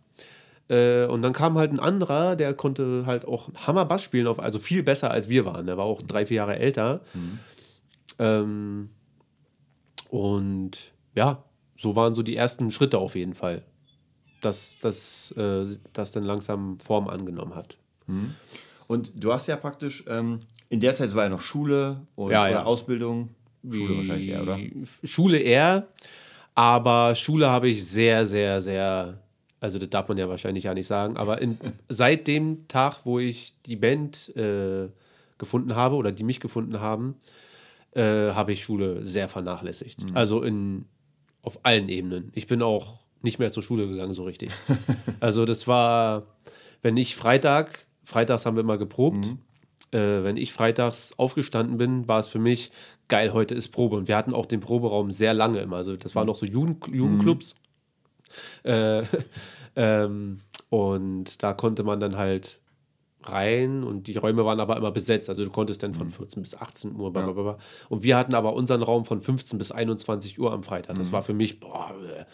[0.68, 4.61] Äh, und dann kam halt ein anderer, der konnte halt auch Hammer Bass spielen, also
[4.61, 5.66] viel besser als wir waren.
[5.66, 7.01] Der war auch drei, vier Jahre älter.
[8.20, 8.91] Ähm,
[10.09, 11.43] und ja,
[11.76, 13.64] so waren so die ersten Schritte auf jeden Fall,
[14.41, 17.76] dass das äh, das dann langsam Form angenommen hat.
[18.86, 22.43] Und du hast ja praktisch, ähm, in der Zeit war ja noch Schule und Ja,
[22.43, 22.64] oder ja.
[22.64, 23.28] Ausbildung.
[23.68, 24.59] Schule wahrscheinlich eher, oder?
[25.05, 25.86] Schule eher,
[26.55, 29.20] aber Schule habe ich sehr, sehr, sehr,
[29.61, 33.18] also das darf man ja wahrscheinlich ja nicht sagen, aber in, seit dem Tag, wo
[33.18, 34.88] ich die Band äh,
[35.38, 37.16] gefunden habe oder die mich gefunden haben,
[37.93, 40.01] äh, habe ich Schule sehr vernachlässigt.
[40.14, 40.86] Also in,
[41.43, 42.30] auf allen Ebenen.
[42.34, 44.51] Ich bin auch nicht mehr zur Schule gegangen, so richtig.
[45.21, 46.25] also das war,
[46.83, 49.35] wenn ich Freitag, freitags haben wir immer geprobt,
[49.93, 52.71] äh, wenn ich freitags aufgestanden bin, war es für mich
[53.09, 53.97] geil, heute ist Probe.
[53.97, 55.77] Und wir hatten auch den Proberaum sehr lange immer.
[55.77, 57.57] Also das waren noch so Jugend Jugendclubs.
[58.62, 59.03] Äh,
[59.77, 60.41] ähm,
[60.71, 62.61] und da konnte man dann halt
[63.25, 65.29] rein und die Räume waren aber immer besetzt.
[65.29, 67.12] Also du konntest dann von 14 bis 18 Uhr.
[67.12, 67.59] blablabla.
[67.89, 70.97] Und wir hatten aber unseren Raum von 15 bis 21 Uhr am Freitag.
[70.97, 72.25] Das war für mich, boah, äh.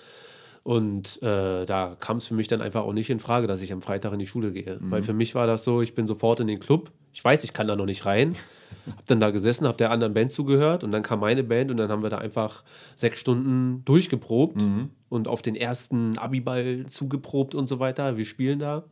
[0.67, 3.73] Und äh, da kam es für mich dann einfach auch nicht in Frage, dass ich
[3.73, 4.79] am Freitag in die Schule gehe.
[4.81, 6.91] Weil für mich war das so, ich bin sofort in den Club.
[7.13, 8.35] Ich weiß, ich kann da noch nicht rein.
[8.87, 11.77] Hab dann da gesessen, hab der anderen Band zugehört und dann kam meine Band und
[11.77, 12.65] dann haben wir da einfach
[12.97, 14.61] sechs Stunden durchgeprobt
[15.09, 18.17] und auf den ersten Abiball zugeprobt und so weiter.
[18.17, 18.85] Wir spielen da.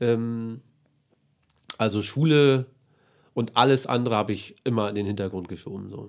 [0.00, 0.62] Ähm,
[1.78, 2.66] also Schule
[3.34, 5.90] und alles andere habe ich immer in den Hintergrund geschoben.
[5.90, 6.08] So.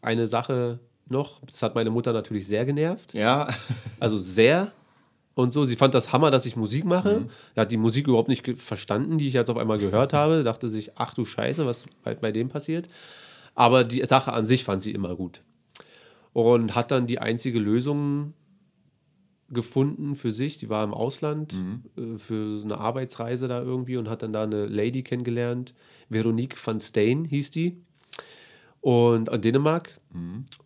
[0.00, 3.14] Eine Sache noch, das hat meine Mutter natürlich sehr genervt.
[3.14, 3.48] Ja,
[4.00, 4.72] Also sehr.
[5.34, 7.26] Und so, sie fand das Hammer, dass ich Musik mache.
[7.54, 10.44] Er hat die Musik überhaupt nicht verstanden, die ich jetzt auf einmal gehört habe.
[10.44, 12.88] Dachte sich, ach du Scheiße, was bei, bei dem passiert.
[13.54, 15.42] Aber die Sache an sich fand sie immer gut.
[16.32, 18.32] Und hat dann die einzige Lösung
[19.50, 20.58] gefunden für sich.
[20.58, 21.54] Die war im Ausland
[21.96, 25.74] äh, für so eine Arbeitsreise da irgendwie und hat dann da eine Lady kennengelernt.
[26.08, 27.76] Veronique van Steen hieß die.
[28.86, 29.98] Und in Dänemark.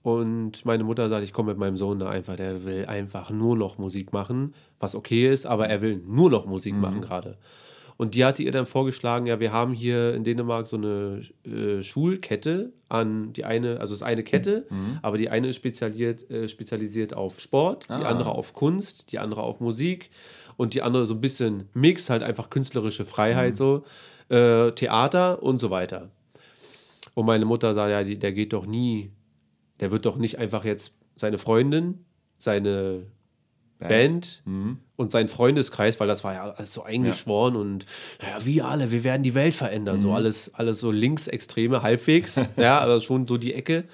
[0.02, 3.56] Und meine Mutter sagt, ich komme mit meinem Sohn da einfach, der will einfach nur
[3.56, 7.38] noch Musik machen, was okay ist, aber er will nur noch Musik machen gerade.
[7.96, 11.82] Und die hatte ihr dann vorgeschlagen, ja, wir haben hier in Dänemark so eine äh,
[11.82, 14.66] Schulkette an die eine, also es ist eine Kette,
[15.00, 19.42] aber die eine ist spezialisiert, äh, spezialisiert auf Sport, die andere auf Kunst, die andere
[19.42, 20.10] auf Musik
[20.58, 23.84] und die andere so ein bisschen Mix, halt einfach künstlerische Freiheit so,
[24.28, 26.10] äh, Theater und so weiter.
[27.14, 29.12] Und meine Mutter sagt, ja, der geht doch nie,
[29.80, 32.04] der wird doch nicht einfach jetzt seine Freundin,
[32.38, 33.06] seine
[33.78, 34.42] Band,
[34.96, 37.86] und sein Freundeskreis, weil das war ja alles so eingeschworen und
[38.20, 40.00] ja, wir alle, wir werden die Welt verändern.
[40.00, 43.84] So alles, alles so linksextreme, halbwegs, ja, aber schon so die Ecke.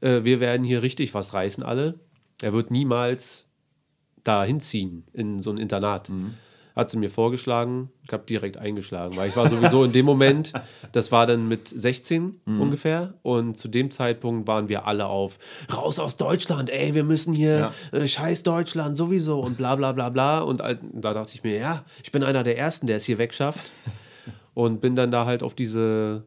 [0.00, 1.98] Äh, wir werden hier richtig was reißen, alle.
[2.42, 3.46] Er wird niemals
[4.22, 6.08] da hinziehen in so ein Internat.
[6.76, 10.52] Hat sie mir vorgeschlagen, ich habe direkt eingeschlagen, weil ich war sowieso in dem Moment,
[10.90, 13.14] das war dann mit 16 ungefähr.
[13.22, 15.38] Und zu dem Zeitpunkt waren wir alle auf
[15.72, 20.08] raus aus Deutschland, ey, wir müssen hier äh, scheiß Deutschland sowieso und bla bla bla
[20.10, 20.40] bla.
[20.40, 23.18] Und all- da dachte ich mir, ja, ich bin einer der Ersten, der es hier
[23.18, 23.70] wegschafft.
[24.54, 26.24] Und bin dann da halt auf diese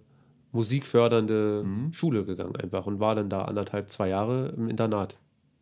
[0.53, 5.17] musikfördernde Schule gegangen einfach und war dann da anderthalb, zwei Jahre im Internat.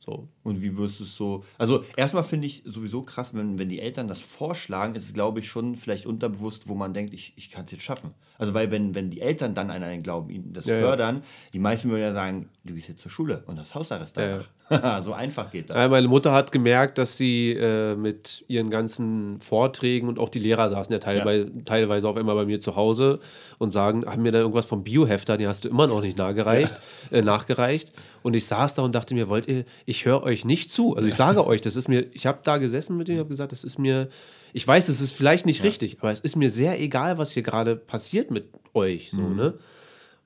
[0.05, 0.29] So.
[0.43, 1.43] Und wie wirst du es so.
[1.57, 5.39] Also, erstmal finde ich sowieso krass, wenn, wenn die Eltern das vorschlagen, ist es, glaube
[5.39, 8.13] ich, schon vielleicht unterbewusst, wo man denkt, ich, ich kann es jetzt schaffen.
[8.37, 10.81] Also, weil, wenn, wenn die Eltern dann an einen glauben, ihnen das Ja, ja.
[10.81, 14.27] fördern, die meisten würden ja sagen, du gehst jetzt zur Schule und das Hausarrest Ja,
[14.27, 14.49] danach.
[15.01, 15.77] so einfach geht das.
[15.77, 20.39] Ja, meine Mutter hat gemerkt, dass sie äh, mit ihren ganzen Vorträgen und auch die
[20.39, 23.19] Lehrer saßen ja teilweise, teilweise auf einmal bei mir zu Hause
[23.59, 26.73] und sagen, haben mir da irgendwas vom Biohefter, den hast du immer noch nicht nachgereicht,
[27.11, 27.91] äh, nachgereicht.
[28.23, 30.95] Und ich saß da und dachte mir, wollt ihr, ich höre euch nicht zu.
[30.95, 33.51] Also ich sage euch, das ist mir, ich habe da gesessen mit denen, habe gesagt,
[33.51, 34.09] das ist mir,
[34.51, 37.43] ich weiß, es ist vielleicht nicht richtig, aber es ist mir sehr egal, was hier
[37.43, 39.11] gerade passiert mit euch.
[39.11, 39.35] So, Mhm.
[39.35, 39.53] ne?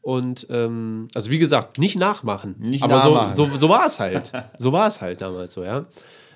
[0.01, 2.55] Und ähm, also wie gesagt, nicht nachmachen.
[2.59, 3.35] Nicht aber nachmachen.
[3.35, 4.31] so, so, so war es halt.
[4.57, 5.85] So war es halt damals so, ja.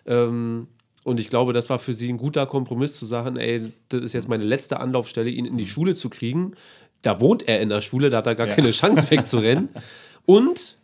[0.05, 0.68] Ähm,
[1.03, 4.14] und ich glaube, das war für sie ein guter Kompromiss zu sagen, ey, das ist
[4.14, 6.53] jetzt meine letzte Anlaufstelle, ihn in die Schule zu kriegen.
[7.01, 8.55] Da wohnt er in der Schule, da hat er gar Ja.
[8.55, 9.70] keine Chance wegzurennen.
[10.26, 10.78] Und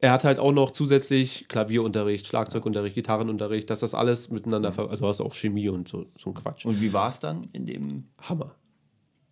[0.00, 5.06] er hat halt auch noch zusätzlich Klavierunterricht, Schlagzeugunterricht, Gitarrenunterricht, dass das alles miteinander, ver also
[5.08, 6.66] hast auch Chemie und so, so ein Quatsch.
[6.66, 8.04] Und wie war es dann in dem.
[8.20, 8.54] Hammer.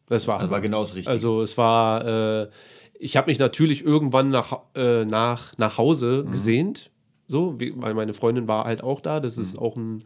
[0.09, 1.11] Das war, Also war genau das Richtige.
[1.11, 2.07] Also es war,
[2.43, 2.49] äh,
[2.99, 6.91] ich habe mich natürlich irgendwann nach, äh, nach, nach Hause gesehnt,
[7.27, 9.21] so, wie, weil meine Freundin war halt auch da.
[9.21, 10.05] Das ist auch ein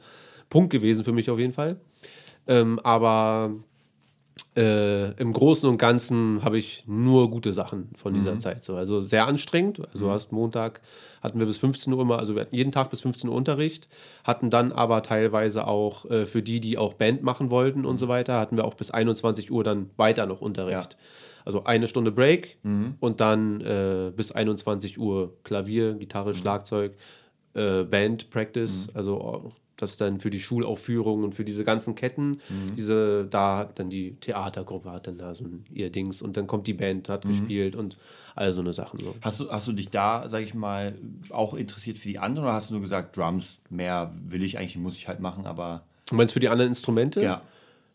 [0.50, 1.80] Punkt gewesen für mich auf jeden Fall.
[2.46, 3.52] Ähm, aber
[4.58, 8.64] äh, im Großen und Ganzen habe ich nur gute Sachen von dieser Zeit.
[8.64, 8.74] So.
[8.74, 9.80] Also sehr anstrengend.
[9.86, 10.80] Also du hast Montag
[11.22, 13.88] hatten wir bis 15 Uhr immer, also wir hatten jeden Tag bis 15 Uhr Unterricht,
[14.24, 18.08] hatten dann aber teilweise auch äh, für die, die auch Band machen wollten und so
[18.08, 20.96] weiter, hatten wir auch bis 21 Uhr dann weiter noch Unterricht.
[21.44, 22.58] Also eine Stunde Break
[23.00, 26.94] und dann äh, bis 21 Uhr Klavier, Gitarre, Schlagzeug,
[27.54, 32.40] äh, Band Practice, also auch das dann für die Schulaufführungen und für diese ganzen Ketten,
[32.76, 36.46] diese, da hat dann die Theatergruppe hat dann da so ein, ihr Dings und dann
[36.46, 37.96] kommt die Band, hat gespielt und
[38.38, 39.14] all so eine Sachen so.
[39.20, 40.94] Hast du, hast du dich da, sag ich mal,
[41.30, 44.76] auch interessiert für die anderen oder hast du nur gesagt, Drums, mehr will ich eigentlich,
[44.78, 45.82] muss ich halt machen, aber.
[46.08, 47.22] Du meinst für die anderen Instrumente?
[47.22, 47.42] Ja.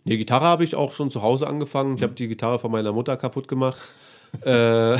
[0.03, 1.95] Nee, Gitarre habe ich auch schon zu Hause angefangen.
[1.95, 3.93] Ich habe die Gitarre von meiner Mutter kaputt gemacht.
[4.41, 4.97] äh,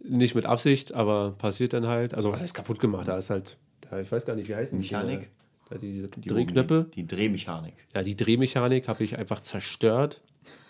[0.00, 2.14] nicht mit Absicht, aber passiert dann halt.
[2.14, 3.06] Also was heißt kaputt gemacht?
[3.06, 5.30] Da ist halt, da, ich weiß gar nicht, wie heißen die Mechanik?
[5.72, 6.86] Da diese Die Drehknöpfe.
[6.94, 7.74] Die, die Drehmechanik.
[7.94, 10.20] Ja, die Drehmechanik habe ich einfach zerstört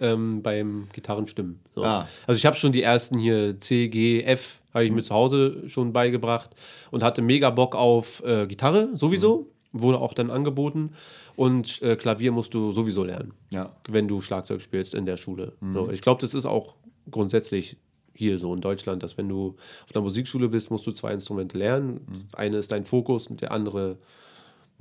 [0.00, 1.60] ähm, beim Gitarrenstimmen.
[1.74, 1.82] So.
[1.82, 2.06] Ah.
[2.26, 5.64] Also ich habe schon die ersten hier C, G, F habe ich mir zu Hause
[5.68, 6.50] schon beigebracht
[6.90, 10.92] und hatte mega Bock auf äh, Gitarre sowieso, wurde auch dann angeboten
[11.36, 13.74] und äh, Klavier musst du sowieso lernen, Ja.
[13.88, 15.54] wenn du Schlagzeug spielst in der Schule.
[15.60, 15.74] Mhm.
[15.74, 16.74] So, ich glaube, das ist auch
[17.10, 17.76] grundsätzlich
[18.14, 21.58] hier so in Deutschland, dass wenn du auf einer Musikschule bist, musst du zwei Instrumente
[21.58, 22.06] lernen.
[22.08, 22.24] Mhm.
[22.34, 23.98] Eine ist dein Fokus und der andere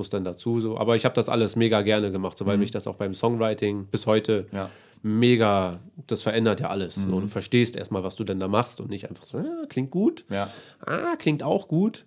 [0.02, 0.78] muss dann dazu so.
[0.78, 3.86] Aber ich habe das alles mega gerne gemacht, so, weil mich das auch beim Songwriting
[3.86, 4.58] bis heute Mhm.
[4.58, 4.70] Ja.
[5.04, 6.96] mega, das verändert ja alles.
[6.96, 9.92] So, du verstehst erstmal, was du denn da machst und nicht einfach so, ja, klingt
[9.92, 10.50] gut, Ja.
[10.86, 12.06] ah, klingt auch gut,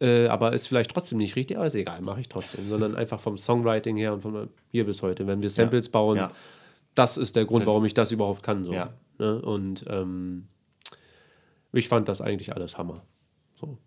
[0.00, 2.68] äh, aber ist vielleicht trotzdem nicht richtig, aber ist egal, mache ich trotzdem.
[2.68, 6.32] Sondern einfach vom Songwriting her und von hier bis heute, wenn wir Samples bauen, Ja.
[6.96, 8.64] das ist der Grund, Das- warum ich das überhaupt kann.
[8.64, 8.72] So.
[8.72, 8.92] Ja.
[9.18, 9.40] Ne?
[9.42, 10.48] Und ähm,
[11.72, 13.02] ich fand das eigentlich alles Hammer.
[13.54, 13.78] So.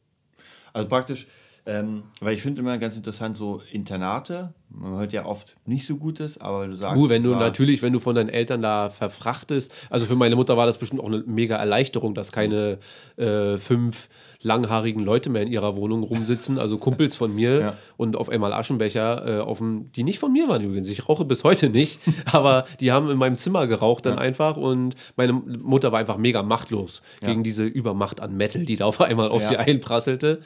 [0.73, 1.27] Also praktisch,
[1.65, 5.95] ähm, weil ich finde immer ganz interessant, so Internate, man hört ja oft nicht so
[5.97, 7.01] Gutes, aber du sagst.
[7.01, 10.57] Uh, wenn du natürlich, wenn du von deinen Eltern da verfrachtest, also für meine Mutter
[10.57, 12.77] war das bestimmt auch eine mega Erleichterung, dass keine
[13.17, 14.09] äh, fünf
[14.41, 17.73] langhaarigen Leute mehr in ihrer Wohnung rumsitzen, also Kumpels von mir Ja.
[17.97, 20.87] und auf einmal Aschenbecher, äh, auf dem, die nicht von mir waren übrigens.
[20.89, 21.99] Ich rauche bis heute nicht,
[22.31, 26.43] aber die haben in meinem Zimmer geraucht dann einfach und meine Mutter war einfach mega
[26.43, 27.29] machtlos Ja.
[27.29, 29.47] gegen diese Übermacht an Metal, die da auf einmal auf Ja.
[29.47, 30.41] sie einprasselte.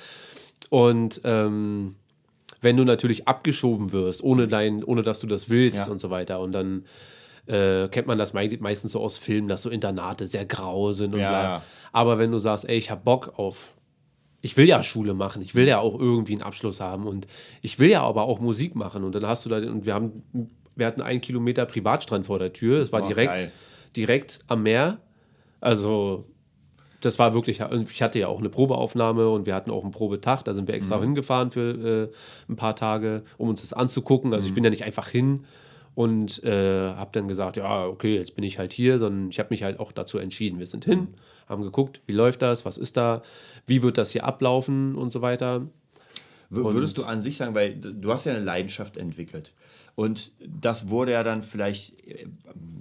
[0.69, 1.95] Und ähm,
[2.61, 5.91] wenn du natürlich abgeschoben wirst, ohne, dein, ohne dass du das willst Ja.
[5.91, 6.39] und so weiter.
[6.41, 6.85] Und dann
[7.47, 11.13] äh, kennt man das mei- meistens so aus Filmen, dass so Internate sehr grau sind
[11.13, 11.63] und Ja, bla.
[11.91, 13.75] Aber wenn du sagst, ey, ich habe Bock auf.
[14.41, 17.27] Ich will ja Schule machen, ich will ja auch irgendwie einen Abschluss haben und
[17.61, 19.03] ich will ja aber auch Musik machen.
[19.03, 20.23] Und dann hast du da, und wir haben,
[20.77, 22.79] wir hatten einen Kilometer Privatstrand vor der Tür.
[22.79, 23.51] Es war Oh, direkt, geil.
[23.97, 24.99] direkt am Meer.
[25.59, 26.28] Also
[27.01, 30.43] das war wirklich, ich hatte ja auch eine Probeaufnahme und wir hatten auch einen Probetag,
[30.43, 31.03] da sind wir extra Mhm.
[31.03, 34.33] hingefahren für äh, ein paar Tage, um uns das anzugucken.
[34.33, 35.45] Also ich bin ja nicht einfach hin
[35.95, 39.49] und äh, habe dann gesagt, ja, okay, jetzt bin ich halt hier, sondern ich habe
[39.51, 40.59] mich halt auch dazu entschieden.
[40.59, 41.09] Wir sind hin,
[41.47, 43.21] haben geguckt, wie läuft das, was ist da,
[43.65, 45.67] wie wird das hier ablaufen und so weiter.
[46.49, 49.53] Würdest du an sich sagen, weil du hast ja eine Leidenschaft entwickelt
[49.99, 52.25] und das wurde ja dann vielleicht äh,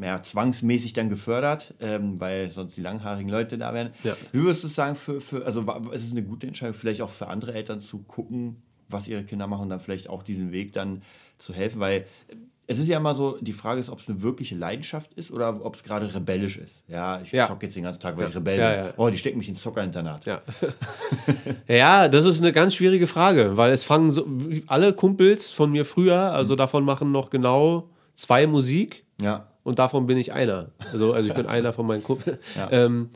[0.01, 3.91] ja, zwangsmäßig dann gefördert, ähm, weil sonst die langhaarigen Leute da wären.
[4.05, 4.17] Ja.
[4.31, 7.27] Wie würdest du sagen, für, für, also ist es eine gute Entscheidung, vielleicht auch für
[7.27, 11.03] andere Eltern zu gucken, was ihre Kinder machen und dann vielleicht auch diesen Weg dann
[11.39, 12.37] zu helfen, weil äh,
[12.71, 15.65] es ist ja immer so, die Frage ist, ob es eine wirkliche Leidenschaft ist oder
[15.65, 16.85] ob es gerade rebellisch ist.
[16.87, 17.47] Ja, ich Ja.
[17.47, 18.29] zock jetzt den ganzen Tag, weil Ja.
[18.29, 18.65] ich Rebell bin.
[18.87, 18.93] ja.
[18.99, 20.27] Oh, die stecken mich ins Zockerinternat.
[20.27, 20.43] Ja.
[21.69, 24.27] ja, das ist eine ganz schwierige Frage, weil es fangen so
[24.67, 29.49] alle Kumpels von mir früher, also davon machen noch genau zwei Musik Ja.
[29.63, 30.69] und davon bin ich einer.
[30.93, 32.39] Also, also ich bin einer von meinen Kumpeln.
[32.57, 32.71] Ja.
[32.71, 33.09] Ähm,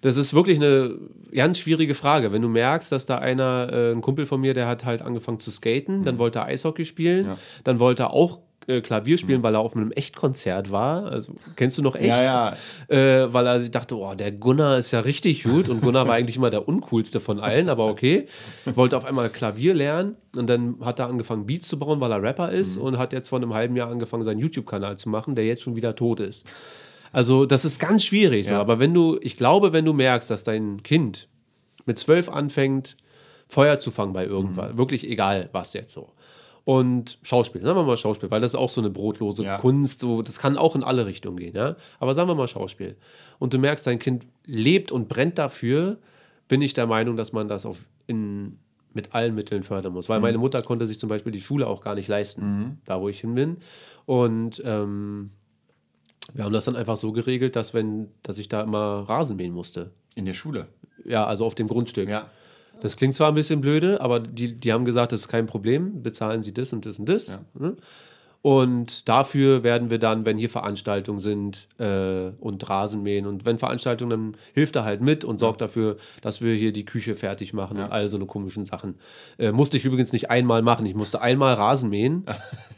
[0.00, 0.96] das ist wirklich eine
[1.32, 2.32] ganz schwierige Frage.
[2.32, 5.38] Wenn du merkst, dass da einer, äh, ein Kumpel von mir, der hat halt angefangen
[5.40, 7.34] zu skaten, dann wollte er Eishockey spielen, Mhm.
[7.64, 11.06] Dann wollte er auch Klavier spielen, weil er auf einem Echtkonzert war.
[11.06, 12.06] Also kennst du noch echt?
[12.06, 12.54] Ja,
[12.90, 12.94] ja.
[12.94, 16.14] Äh, weil er sich dachte, oh, der Gunnar ist ja richtig gut und Gunnar war
[16.14, 18.26] eigentlich immer der uncoolste von allen, aber okay.
[18.74, 22.22] Wollte auf einmal Klavier lernen und dann hat er angefangen Beats zu bauen, weil er
[22.22, 25.46] Rapper ist und hat jetzt vor einem halben Jahr angefangen, seinen YouTube-Kanal zu machen, der
[25.46, 26.46] jetzt schon wieder tot ist.
[27.12, 28.54] Also das ist ganz schwierig, so.
[28.54, 28.60] Ja.
[28.60, 31.28] aber wenn du, ich glaube, wenn du merkst, dass dein Kind
[31.84, 32.96] mit zwölf anfängt,
[33.48, 36.10] Feuer zu fangen bei irgendwas, wirklich egal was jetzt so.
[36.64, 39.58] Und Schauspiel, sagen wir mal Schauspiel, weil das ist auch so eine brotlose Ja.
[39.58, 41.76] Kunst, so, das kann auch in alle Richtungen gehen, ja.
[41.98, 42.96] Aber sagen wir mal Schauspiel.
[43.38, 45.98] Und du merkst, dein Kind lebt und brennt dafür,
[46.46, 48.58] bin ich der Meinung, dass man das auf in,
[48.92, 50.08] mit allen Mitteln fördern muss.
[50.08, 53.08] Weil meine Mutter konnte sich zum Beispiel die Schule auch gar nicht leisten, da wo
[53.08, 53.56] ich hin bin.
[54.06, 55.30] Und ähm,
[56.34, 59.52] wir haben das dann einfach so geregelt, dass wenn, dass ich da immer Rasen mähen
[59.52, 59.90] musste.
[60.14, 60.68] In der Schule.
[61.04, 62.08] Ja, also auf dem Grundstück.
[62.08, 62.28] Ja.
[62.82, 66.02] Das klingt zwar ein bisschen blöde, aber die, die haben gesagt, das ist kein Problem,
[66.02, 67.28] bezahlen sie das und das und das.
[67.28, 67.40] Ja.
[67.54, 67.76] ne?
[68.42, 74.10] Und dafür werden wir dann, wenn hier Veranstaltungen sind äh, und Rasenmähen und wenn Veranstaltungen,
[74.10, 77.78] dann hilft er halt mit und sorgt dafür, dass wir hier die Küche fertig machen
[77.78, 78.96] und all so eine komischen Sachen.
[79.38, 82.26] Äh, musste ich übrigens nicht einmal machen, ich musste einmal Rasen mähen.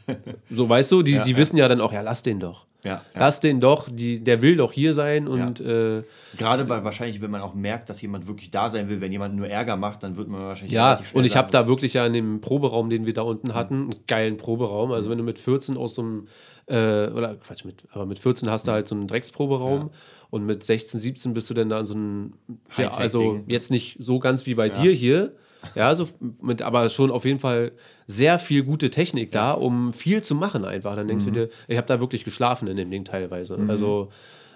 [0.51, 2.67] so, weißt du, die, die wissen ja dann auch, ja, lass den doch.
[2.85, 3.01] Ja, ja.
[3.15, 6.03] Lass den doch, die, der will doch hier sein und äh,
[6.37, 9.35] Gerade weil wahrscheinlich, wenn man auch merkt, dass jemand wirklich da sein will, wenn jemand
[9.35, 12.13] nur Ärger macht, dann wird man wahrscheinlich Ja, und ich habe da wirklich ja in
[12.13, 14.91] dem Proberaum, den wir da unten hatten, einen geilen Proberaum.
[14.91, 16.27] Also wenn du mit 14 aus so einem,
[16.67, 19.89] äh, oder Quatsch, mit, aber mit 14 hast du halt so einen Drecksproberaum
[20.29, 22.33] und mit 16, 17 bist du dann da in so einem,
[22.77, 25.33] ja, also jetzt nicht so ganz wie bei dir hier,
[25.73, 26.07] ja, so
[26.41, 27.71] mit, aber schon auf jeden Fall
[28.07, 30.95] sehr viel gute Technik da, um viel zu machen einfach.
[30.95, 31.33] Dann denkst Mhm.
[31.33, 33.57] du dir, ich habe da wirklich geschlafen in dem Ding teilweise.
[33.67, 34.09] Also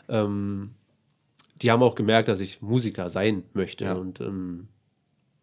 [0.07, 0.71] ähm,
[1.61, 3.93] die haben auch gemerkt, dass ich Musiker sein möchte Ja.
[3.93, 4.67] und ähm,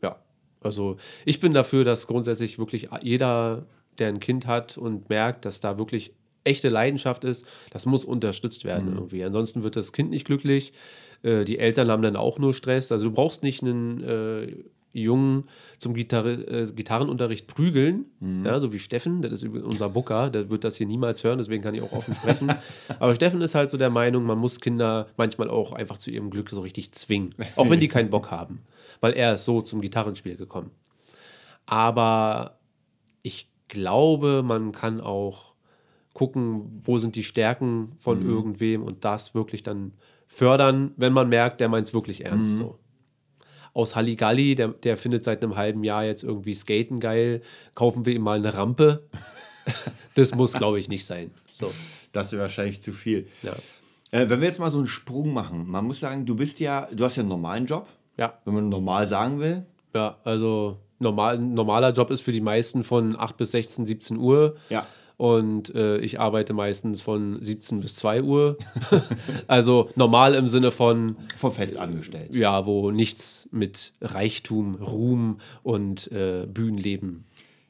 [0.03, 0.17] ja,
[0.61, 3.67] also ich bin dafür, dass grundsätzlich wirklich jeder,
[3.99, 6.13] der ein Kind hat und merkt, dass da wirklich
[6.45, 9.25] echte Leidenschaft ist, das muss unterstützt werden irgendwie.
[9.25, 10.73] Ansonsten wird das Kind nicht glücklich.
[11.23, 12.93] Äh, die Eltern haben dann auch nur Stress.
[12.93, 14.57] Also du brauchst nicht einen äh,
[15.03, 15.45] Jungen
[15.79, 18.07] zum Gitarre, äh, Gitarrenunterricht prügeln,
[18.45, 21.39] ja, so wie Steffen, das ist übrigens unser Booker, der wird das hier niemals hören,
[21.39, 22.53] deswegen kann ich auch offen sprechen.
[22.99, 26.31] Aber Steffen ist halt so der Meinung, man muss Kinder manchmal auch einfach zu ihrem
[26.31, 28.61] Glück so richtig zwingen, auch wenn die keinen Bock haben,
[29.01, 30.71] weil er ist so zum Gitarrenspiel gekommen.
[31.67, 32.59] Aber
[33.23, 35.55] ich glaube, man kann auch
[36.15, 39.93] gucken, wo sind die Stärken von irgendwem und das wirklich dann
[40.29, 42.57] fördern, wenn man merkt, der meint es wirklich ernst.
[42.57, 42.79] So.
[43.77, 47.43] Aus Halligalli, der, der findet seit einem halben Jahr jetzt irgendwie Skaten geil,
[47.75, 49.03] kaufen wir ihm mal eine Rampe.
[50.15, 51.31] das muss, glaube ich, nicht sein.
[51.53, 51.71] So,
[52.13, 53.27] Das ist wahrscheinlich zu viel.
[53.43, 53.53] ja.
[54.13, 56.89] Äh, wenn wir jetzt mal so einen Sprung machen, man muss sagen, du bist ja,
[56.93, 59.67] du hast ja einen normalen Job, Ja, wenn man normal sagen will.
[59.95, 64.17] ja also normal, ein normaler Job ist für die meisten von 8 bis 16, 17
[64.17, 64.57] Uhr.
[64.71, 64.87] Ja.
[65.19, 68.59] Und äh, ich arbeite meistens von 17 bis 2 Uhr.
[69.47, 72.35] also normal im Sinne von, Vor fest angestellt.
[72.37, 77.25] ja, wo nichts mit Reichtum, Ruhm und äh, Bühnenleben.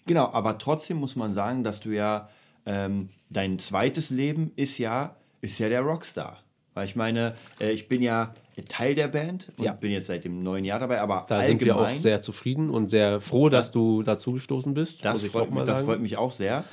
[0.07, 2.29] Genau, aber trotzdem muss man sagen, dass du ja
[2.65, 6.39] ähm, dein zweites Leben ist ja, ist ja der Rockstar.
[6.75, 8.35] Weil ich meine, äh, ich bin ja
[8.69, 9.73] Teil der Band und Ja.
[9.73, 12.71] bin jetzt seit dem neuen Jahr dabei, aber Da allgemein, sind wir auch sehr zufrieden
[12.71, 15.05] und sehr froh, dass du dazu gestoßen bist.
[15.05, 16.65] Das, freut, mich, das freut mich auch sehr.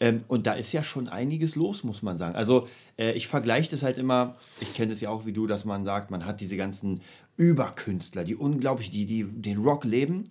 [0.00, 2.34] Ähm, und da ist ja schon einiges los, muss man sagen.
[2.34, 2.66] Also
[2.98, 5.84] äh, ich vergleiche das halt immer, ich kenne das ja auch wie du, dass man
[5.84, 7.00] sagt, man hat diese ganzen
[7.36, 10.24] Überkünstler, die unglaublich, die, die den Rock leben,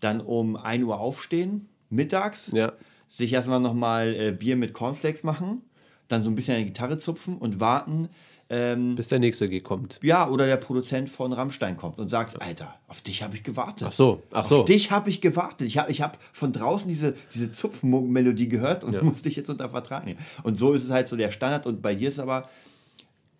[0.00, 2.72] dann um 1 Uhr aufstehen, mittags, Ja.
[3.08, 5.62] sich erstmal nochmal äh, Bier mit Cornflakes machen,
[6.08, 8.08] dann so ein bisschen die Gitarre zupfen und warten,
[8.52, 10.00] ähm, Bis der nächste Gig kommt.
[10.02, 13.86] ja, oder der Produzent von Rammstein kommt und sagt, Alter, auf dich habe ich gewartet.
[13.88, 14.60] Ach so, ach so.
[14.60, 15.68] Auf dich habe ich gewartet.
[15.68, 19.70] Ich habe ich hab von draußen diese, diese Zupfmelodie gehört und muss dich jetzt unter
[19.70, 20.18] Vertrag nehmen.
[20.42, 21.64] Und so ist es halt so der Standard.
[21.64, 22.48] Und bei dir ist aber,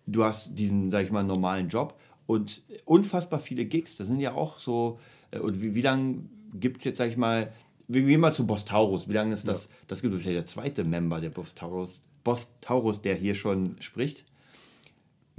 [0.07, 3.97] du hast diesen, sag ich mal, normalen Job und unfassbar viele Gigs.
[3.97, 4.97] Das sind ja auch so,
[5.31, 7.51] äh, und wie, wie lange gibt es jetzt, sag ich mal,
[7.89, 9.09] wir gehen mal zu Boss Taurus.
[9.09, 9.67] Wie lange ist das?
[9.89, 13.75] Das gibt es ja der zweite Member der Boss Taurus, Boss Taurus, der hier schon
[13.81, 14.23] spricht.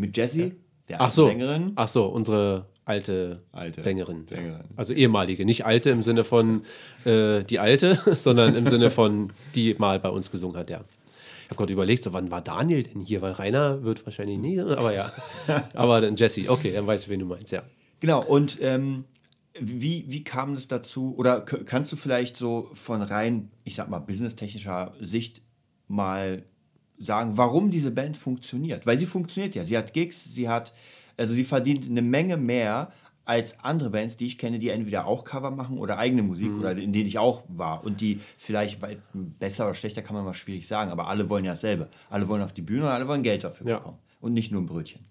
[0.03, 0.57] Mit Jessie,
[0.89, 1.29] der Ach so.
[1.29, 1.73] Sängerin.
[1.77, 4.27] Ach so, unsere alte, Alte Sängerin.
[4.27, 4.65] Sängerin.
[4.75, 5.45] Also ehemalige.
[5.45, 6.63] Nicht alte im Sinne von
[7.05, 10.81] äh, die alte, sondern im Sinne von die mal bei uns gesungen hat, ja.
[11.45, 13.23] Ich habe gerade überlegt, so wann war Daniel denn hier?
[13.23, 15.13] Weil Rainer wird wahrscheinlich nie, aber ja.
[15.75, 17.63] Aber dann Jesse, okay, dann weißt du, wen du meinst, ja.
[18.01, 19.05] Genau, und ähm,
[19.57, 21.15] wie, wie kam es dazu?
[21.17, 25.43] Oder kannst du vielleicht so von rein, ich sag mal, businesstechnischer Sicht
[25.87, 26.43] mal
[27.05, 28.87] sagen, warum diese Band funktioniert?
[28.87, 29.65] Weil sie funktioniert ja.
[29.65, 30.73] Sie hat Gigs, sie hat,
[31.17, 32.93] also sie verdient eine Menge mehr
[33.25, 36.73] als andere Bands, die ich kenne, die entweder auch Cover machen oder eigene Musik oder
[36.73, 38.81] in denen ich auch war und die vielleicht
[39.39, 41.89] besser oder schlechter kann man mal schwierig sagen, aber alle wollen ja dasselbe.
[42.11, 43.79] Alle wollen auf die Bühne und alle wollen Geld dafür Ja.
[43.79, 45.05] bekommen und nicht nur ein Brötchen.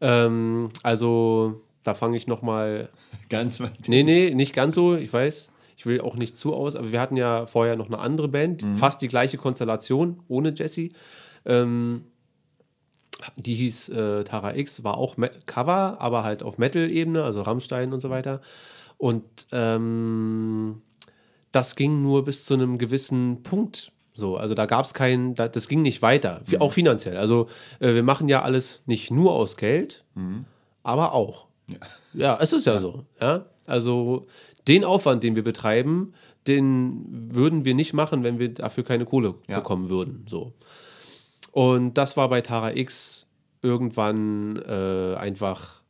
[0.00, 2.88] Ähm, also, da fange ich nochmal.
[3.28, 3.88] Ganz weit.
[3.88, 5.50] Nee, nee, nicht ganz so, ich weiß.
[5.76, 8.64] Ich will auch nicht zu aus, aber wir hatten ja vorher noch eine andere Band,
[8.74, 10.88] fast die gleiche Konstellation, ohne Jesse.
[11.44, 12.04] Ähm,
[13.36, 17.92] die hieß äh, Tara X, war auch Me Cover, aber halt auf Metal-Ebene, also Rammstein
[17.92, 18.40] und so weiter.
[18.98, 20.82] Und ähm,
[21.52, 23.92] das ging nur bis zu einem gewissen Punkt.
[24.14, 27.18] So, also da gab es keinen, da, das ging nicht weiter, Fi- auch finanziell.
[27.18, 27.48] Also
[27.80, 30.04] äh, wir machen ja alles nicht nur aus Geld,
[30.82, 31.46] aber auch.
[32.14, 32.38] Ja.
[32.40, 33.04] es ist ja, so.
[33.20, 33.44] Ja?
[33.66, 34.26] Also
[34.68, 36.12] den Aufwand, den wir betreiben,
[36.46, 39.58] den würden wir nicht machen, wenn wir dafür keine Kohle Ja.
[39.58, 40.24] bekommen würden.
[40.28, 40.52] So.
[41.52, 43.26] Und das war bei Tara X
[43.62, 45.82] irgendwann äh, einfach,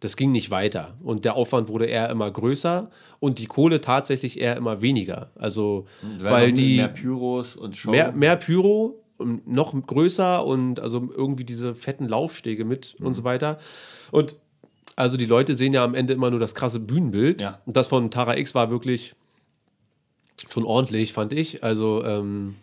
[0.00, 0.96] das ging nicht weiter.
[1.02, 5.30] Und der Aufwand wurde eher immer größer und die Kohle tatsächlich eher immer weniger.
[5.36, 5.86] Also,
[6.20, 7.90] weil die mehr Pyros und Show.
[7.90, 13.22] mehr, mehr Pyro, und noch größer und also irgendwie diese fetten Laufstege mit und so
[13.22, 13.58] weiter.
[14.10, 14.34] Und
[14.96, 17.42] also die Leute sehen ja am Ende immer nur das krasse Bühnenbild.
[17.42, 17.60] Ja.
[17.66, 19.14] Und das von Tara X war wirklich
[20.50, 21.64] schon ordentlich, fand ich.
[21.64, 22.54] Also, ähm,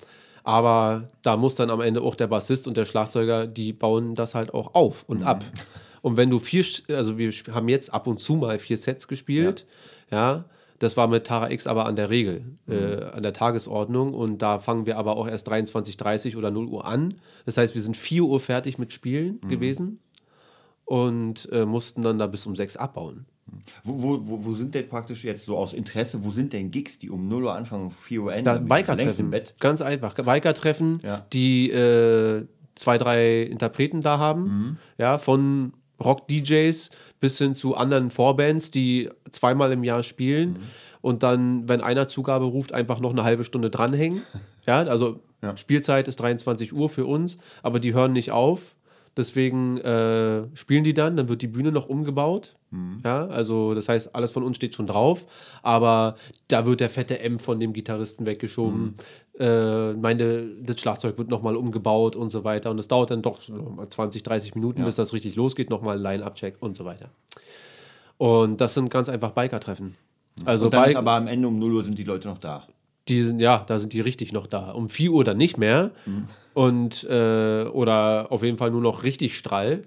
[0.44, 4.34] aber da muss dann am Ende auch der Bassist und der Schlagzeuger, die bauen das
[4.34, 5.44] halt auch auf und ab.
[6.02, 9.68] Und wenn du vier, also wir haben jetzt ab und zu mal vier Sets gespielt,
[10.10, 10.46] ja,
[10.80, 14.16] das war mit Tara X aber an der Regel, äh, an der Tagesordnung.
[14.16, 17.20] Und da fangen wir aber auch erst 23.30 oder 0 Uhr an.
[17.46, 20.00] Das heißt, wir sind 4 Uhr fertig mit Spielen gewesen
[20.92, 23.26] und äh, mussten dann da bis um 6 abbauen.
[23.86, 27.10] Wo, wo, wo, sind denn praktisch jetzt so aus Interesse, wo sind denn Gigs, die
[27.10, 28.68] um 0 Uhr anfangen und 4 Uhr enden?
[28.68, 29.34] Biker-Treffen.
[29.62, 30.16] Ganz einfach.
[30.16, 31.26] Biker-Treffen, Ja.
[31.32, 34.44] die äh, zwei, drei Interpreten da haben.
[34.44, 34.78] Mhm.
[34.98, 35.72] Ja, von
[36.04, 40.50] Rock-DJs bis hin zu anderen Vorbands, die zweimal im Jahr spielen.
[40.50, 40.58] Mhm.
[41.00, 44.24] Und dann, wenn einer Zugabe ruft, einfach noch eine halbe Stunde dranhängen.
[44.68, 45.58] Ja, also Ja.
[45.58, 48.76] Spielzeit ist 23 Uhr für uns, aber die hören nicht auf.
[49.18, 52.56] Deswegen äh, spielen die dann, dann wird die Bühne noch umgebaut.
[52.70, 53.02] Mhm.
[53.04, 55.26] Ja, also das heißt, alles von uns steht schon drauf,
[55.64, 56.16] aber
[56.48, 58.96] da wird der fette M von dem Gitarristen weggeschoben.
[59.38, 59.42] Mhm.
[59.42, 62.72] Äh, meine, das Schlagzeug wird nochmal umgebaut und so weiter.
[62.72, 66.00] Und es dauert dann doch noch mal 20, 30 Minuten, bis das richtig losgeht, nochmal
[66.00, 67.10] Line-Up-Check und so weiter.
[68.18, 69.96] Und das sind ganz einfach Biker-Treffen.
[70.46, 72.38] Also Und dann ist Bike- aber am Ende um 0 Uhr sind die Leute noch
[72.38, 72.68] da.
[73.08, 74.72] die sind, ja, da sind die richtig noch da.
[74.72, 75.92] Um 4 Uhr dann nicht mehr.
[76.54, 79.84] Und, äh, oder auf jeden Fall nur noch richtig Strall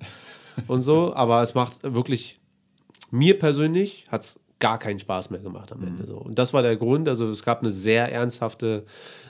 [0.66, 1.12] und so.
[1.16, 2.40] Aber es macht wirklich,
[3.10, 6.06] mir persönlich hat es gar keinen Spaß mehr gemacht am Ende.
[6.06, 6.16] So.
[6.16, 7.08] Und das war der Grund.
[7.08, 8.84] Also es gab eine sehr ernsthafte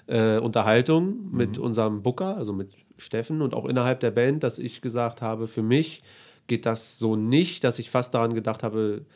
[0.06, 4.80] äh, Unterhaltung mit unserem Booker, also mit Steffen und auch innerhalb der Band, dass ich
[4.80, 6.02] gesagt habe, für mich
[6.46, 9.06] geht das so nicht, dass ich fast daran gedacht habe,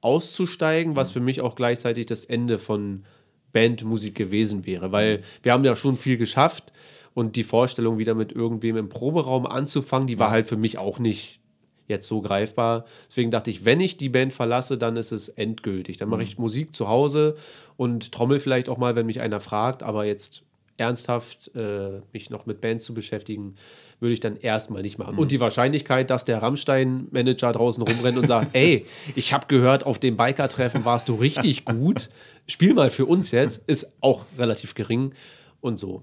[0.00, 3.04] auszusteigen, was für mich auch gleichzeitig das Ende von
[3.52, 6.72] Bandmusik gewesen wäre, weil wir haben ja schon viel geschafft
[7.14, 10.98] und die Vorstellung wieder mit irgendwem im Proberaum anzufangen, die war halt für mich auch
[10.98, 11.40] nicht
[11.86, 12.84] jetzt so greifbar.
[13.08, 15.96] Deswegen dachte ich, wenn ich die Band verlasse, dann ist es endgültig.
[15.96, 17.36] Dann mache ich Musik zu Hause
[17.76, 20.42] und trommel vielleicht auch mal, wenn mich einer fragt, aber jetzt
[20.76, 23.54] ernsthaft äh, mich noch mit Bands zu beschäftigen,
[24.00, 25.16] würde ich dann erstmal nicht machen.
[25.16, 29.98] Und die Wahrscheinlichkeit, dass der Rammstein-Manager draußen rumrennt und sagt, ey, ich habe gehört, auf
[29.98, 32.10] dem Biker-Treffen warst du richtig gut,
[32.48, 35.12] spiel mal für uns jetzt, ist auch relativ gering
[35.60, 36.02] und so.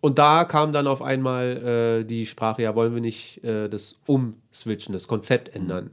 [0.00, 4.00] Und da kam dann auf einmal äh, die Sprache, ja, wollen wir nicht äh, das
[4.06, 5.90] umswitchen, das Konzept ändern.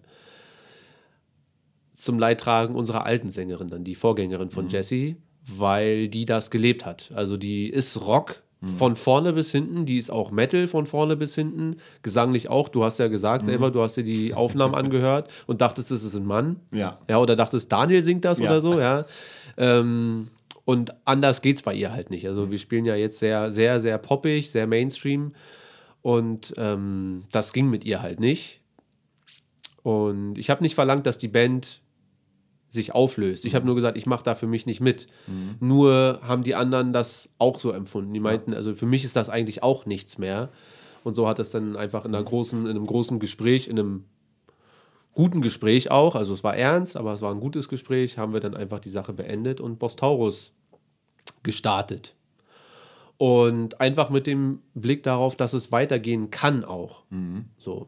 [1.96, 5.16] Zum Leidtragen unserer alten Sängerin, dann die Vorgängerin von Jessie,
[5.46, 7.12] weil die das gelebt hat.
[7.16, 8.41] Also die ist Rock,
[8.78, 12.70] Von vorne bis hinten, die ist auch Metal von vorne bis hinten, gesanglich auch.
[12.70, 16.16] Du hast ja gesagt selber, du hast dir die Aufnahmen angehört und dachtest, das ist
[16.16, 16.62] ein Mann.
[16.72, 16.98] Ja.
[17.10, 18.46] Ja, oder dachtest, Daniel singt das Ja.
[18.50, 19.06] oder so, ja.
[19.58, 20.30] Ähm,
[20.66, 22.28] und anders geht's bei ihr halt nicht.
[22.28, 25.34] Also wir spielen ja jetzt sehr, sehr, sehr poppig, sehr Mainstream.
[26.01, 28.61] Und ähm, das ging mit ihr halt nicht.
[29.84, 31.82] Und ich habe nicht verlangt, dass die Band
[32.70, 33.45] sich auflöst.
[33.45, 35.07] Ich habe nur gesagt, ich mache da für mich nicht mit.
[35.59, 38.14] Nur haben die anderen das auch so empfunden.
[38.14, 40.49] Die meinten, also für mich ist das eigentlich auch nichts mehr.
[41.03, 44.05] Und so hat es dann einfach in, einer großen, in einem großen Gespräch, in einem
[45.14, 48.39] guten Gespräch auch, also es war ernst, aber es war ein gutes Gespräch, haben wir
[48.39, 50.53] dann einfach die Sache beendet und Bostaurus
[51.43, 52.16] gestartet.
[53.18, 57.03] Und einfach mit dem Blick darauf, dass es weitergehen kann auch.
[57.57, 57.88] So.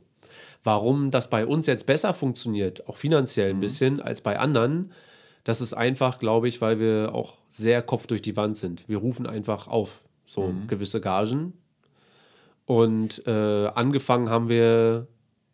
[0.64, 4.92] Warum das bei uns jetzt besser funktioniert, auch finanziell ein bisschen, als bei anderen,
[5.44, 8.88] das ist einfach, glaube ich, weil wir auch sehr Kopf durch die Wand sind.
[8.88, 11.54] Wir rufen einfach auf, so gewisse Gagen.
[12.66, 15.08] Und äh, angefangen haben wir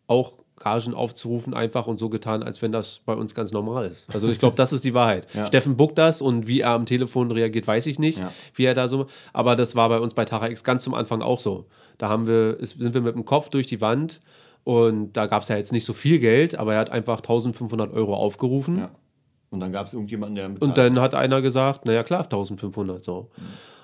[0.07, 4.07] auch Gagen aufzurufen, einfach und so getan, als wenn das bei uns ganz normal ist.
[4.13, 5.27] Also ich glaube, das ist die Wahrheit.
[5.33, 5.45] Ja.
[5.45, 8.31] Steffen buckt das und wie er am Telefon reagiert, weiß ich nicht, Ja.
[8.55, 9.07] wie er da so.
[9.33, 11.65] Aber das war bei uns bei Tara X ganz zum Anfang auch so.
[11.97, 14.21] Da haben wir, sind wir mit dem Kopf durch die Wand
[14.63, 17.91] und da gab es ja jetzt nicht so viel Geld, aber er hat einfach 1500
[17.93, 18.77] Euro aufgerufen.
[18.79, 18.91] Ja.
[19.49, 20.77] Und dann gab es irgendjemanden, der Und bezahlt.
[20.77, 23.29] dann hat einer gesagt, naja klar, 1500 so.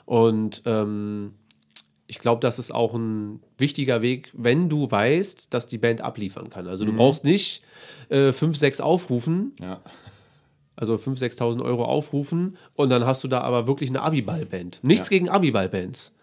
[0.05, 1.33] Und ähm,
[2.07, 6.49] ich glaube, das ist auch ein wichtiger Weg, wenn du weißt, dass die Band abliefern
[6.49, 6.67] kann.
[6.67, 7.61] Also du brauchst nicht
[8.09, 9.81] äh, 5, 6 aufrufen, ja.
[10.75, 14.79] also 5.000, 6.000 Euro aufrufen und dann hast du da aber wirklich eine Abiball-Band.
[14.83, 15.17] Nichts Ja.
[15.17, 16.13] gegen Abiball-Bands.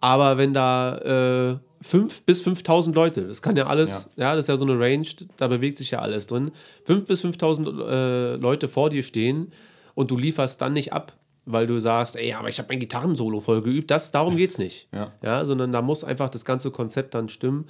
[0.00, 4.34] Aber wenn da äh, 5 bis 5.000 Leute, das kann ja alles, ja.
[4.36, 5.06] das ist ja so eine Range,
[5.36, 6.52] da bewegt sich ja alles drin,
[6.84, 9.52] 5 bis 5.000 äh, Leute vor dir stehen
[9.96, 11.17] und du lieferst dann nicht ab,
[11.50, 14.88] weil du sagst, ey, aber ich habe mein Gitarrensolo voll geübt, das, darum geht's nicht.
[14.92, 15.12] Ja.
[15.22, 17.66] ja, sondern da muss einfach das ganze Konzept dann stimmen.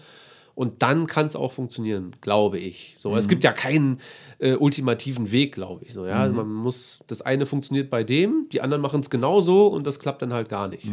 [0.54, 2.96] Und dann kann es auch funktionieren, glaube ich.
[2.98, 4.00] So, es gibt ja keinen
[4.40, 5.92] äh, ultimativen Weg, glaube ich.
[5.92, 9.86] So, ja, man muss, das eine funktioniert bei dem, die anderen machen es genauso und
[9.86, 10.86] das klappt dann halt gar nicht.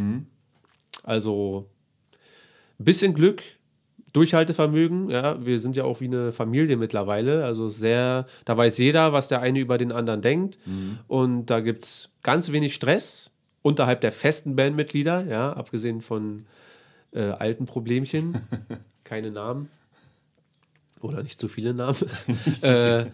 [1.02, 1.68] Also
[2.78, 3.42] ein bisschen Glück,
[4.16, 5.10] Durchhaltevermögen.
[5.10, 7.44] Ja, wir sind ja auch wie eine Familie mittlerweile.
[7.44, 10.58] Also sehr, da weiß jeder, was der eine über den anderen denkt.
[11.06, 13.30] Und da gibt es ganz wenig Stress
[13.62, 16.46] unterhalb der festen Bandmitglieder, ja, abgesehen von
[17.12, 18.40] äh, alten Problemchen.
[19.04, 19.68] Keine Namen.
[21.00, 21.98] Oder nicht zu viele Namen.
[22.62, 23.06] äh,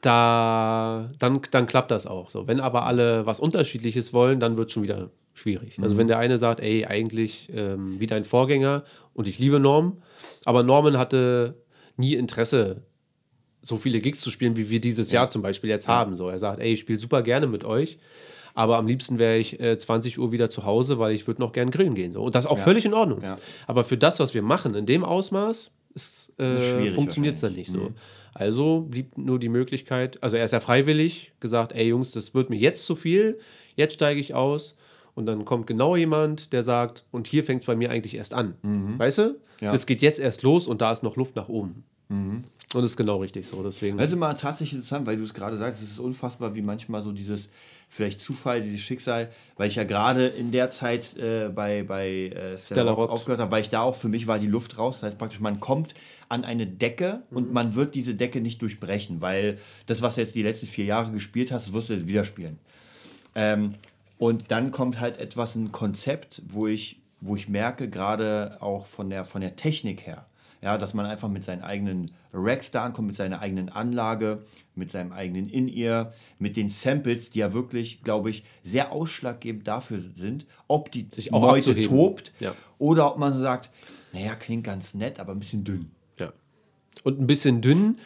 [0.00, 2.46] da, dann, dann klappt das auch so.
[2.46, 5.78] Wenn aber alle was Unterschiedliches wollen, dann wird es schon wieder schwierig.
[5.80, 10.02] Also wenn der eine sagt, ey, eigentlich ähm, wie dein Vorgänger und ich liebe Norm,
[10.44, 11.62] aber Norman hatte
[11.96, 12.82] nie Interesse,
[13.62, 16.16] so viele Gigs zu spielen, wie wir dieses Jahr zum Beispiel jetzt haben.
[16.16, 17.98] So, er sagt, ey, ich spiele super gerne mit euch,
[18.54, 21.52] aber am liebsten wäre ich äh, 20 Uhr wieder zu Hause, weil ich würde noch
[21.52, 22.12] gern grillen gehen.
[22.12, 22.22] So.
[22.22, 23.22] Und das ist auch völlig in Ordnung.
[23.22, 23.34] Ja.
[23.66, 25.70] Aber für das, was wir machen, in dem Ausmaß,
[26.38, 27.92] äh, funktioniert es dann nicht so.
[28.34, 32.50] Also blieb nur die Möglichkeit, also er ist ja freiwillig, gesagt, ey Jungs, das wird
[32.50, 33.38] mir jetzt zu viel,
[33.76, 34.76] jetzt steige ich aus.
[35.14, 38.34] Und dann kommt genau jemand, der sagt, und hier fängt es bei mir eigentlich erst
[38.34, 38.54] an.
[38.98, 39.40] Weißt du?
[39.60, 39.70] Ja.
[39.72, 41.84] Das geht jetzt erst los und da ist noch Luft nach oben.
[42.74, 43.62] Und das ist genau richtig so.
[43.62, 43.98] Deswegen.
[43.98, 47.12] Ist immer tatsächlich interessant, weil du es gerade sagst, es ist unfassbar, wie manchmal so
[47.12, 47.48] dieses
[47.88, 52.58] vielleicht Zufall, dieses Schicksal, weil ich ja gerade in der Zeit äh, bei, bei äh,
[52.58, 54.96] Stella, Rock aufgehört habe, weil ich da auch, für mich war die Luft raus.
[54.96, 55.94] Das heißt praktisch, man kommt
[56.28, 60.34] an eine Decke und man wird diese Decke nicht durchbrechen, weil das, was du jetzt
[60.34, 62.58] die letzten vier Jahre gespielt hast, wirst du jetzt wieder spielen.
[63.36, 63.74] Ähm,
[64.18, 69.10] und dann kommt halt etwas, ein Konzept, wo ich, wo ich merke, gerade auch von
[69.10, 70.24] der, von der Technik her,
[70.62, 74.42] ja, dass man einfach mit seinen eigenen Racks da ankommt, mit seiner eigenen Anlage,
[74.74, 80.00] mit seinem eigenen In-Ear, mit den Samples, die ja wirklich, glaube ich, sehr ausschlaggebend dafür
[80.00, 81.84] sind, ob die Sich auch abzuheben.
[81.84, 82.54] tobt Ja.
[82.78, 83.70] oder ob man sagt,
[84.12, 85.90] naja, klingt ganz nett, aber ein bisschen dünn.
[86.18, 86.32] Ja.
[87.02, 87.98] Und ein bisschen dünn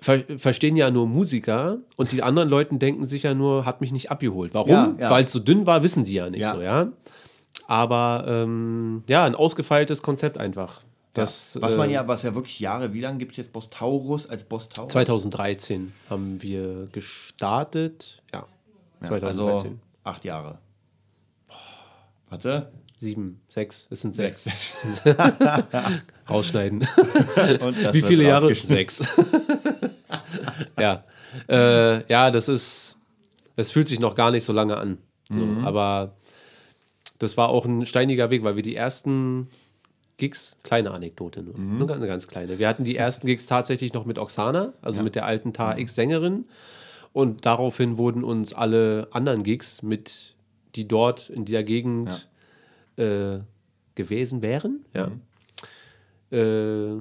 [0.00, 3.92] ver verstehen ja nur Musiker und die anderen Leuten denken sich ja nur, hat mich
[3.92, 4.54] nicht abgeholt.
[4.54, 4.70] Warum?
[4.70, 5.10] Ja, ja.
[5.10, 6.54] Weil es so dünn war, wissen die ja nicht Ja.
[6.54, 6.88] so, ja.
[7.68, 10.82] Aber ähm, ja, ein ausgefeiltes Konzept einfach.
[11.14, 14.28] Das, was man äh, ja, was ja wirklich Jahre, wie lange gibt es jetzt Bostaurus
[14.28, 14.92] als Bostaurus?
[14.92, 18.22] 2013 haben wir gestartet.
[18.34, 18.44] Ja,
[19.00, 19.48] Ja, 2013.
[19.48, 19.70] Also
[20.04, 20.58] acht Jahre.
[22.28, 22.70] Warte.
[22.98, 24.44] Sieben, sechs, es sind sechs.
[24.44, 25.02] Sechs.
[26.30, 26.80] Rausschneiden.
[27.92, 28.54] Wie viele Jahre?
[28.54, 29.02] Sechs.
[30.80, 31.04] ja.
[31.48, 32.96] Äh, ja, das ist,
[33.56, 34.98] es fühlt sich noch gar nicht so lange an.
[35.28, 35.64] So, Mhm.
[35.64, 36.14] aber
[37.18, 39.48] das war auch ein steiniger Weg, weil wir die ersten
[40.18, 41.78] Gigs, kleine Anekdote nur, Mhm.
[41.78, 42.58] nur eine ganz kleine.
[42.58, 45.54] Wir hatten die ersten Gigs tatsächlich noch mit Oksana, also mit der alten Mhm.
[45.54, 46.46] Tar X-Sängerin.
[47.12, 50.34] Und daraufhin wurden uns alle anderen Gigs mit,
[50.74, 52.28] die dort in der Gegend
[52.96, 53.38] äh,
[53.94, 55.10] gewesen wären, ja.
[56.30, 57.00] Äh,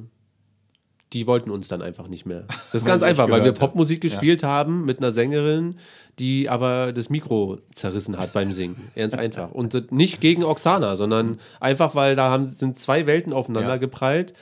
[1.13, 2.45] die wollten uns dann einfach nicht mehr.
[2.71, 3.53] Das ist ganz einfach, weil wir.
[3.53, 5.77] Popmusik gespielt haben mit einer Sängerin,
[6.19, 8.75] die aber das Mikro zerrissen hat beim Singen.
[8.95, 9.51] Ganz einfach.
[9.51, 13.77] Und nicht gegen Oksana, sondern einfach, weil da haben, sind zwei Welten aufeinander Ja.
[13.77, 14.33] geprallt,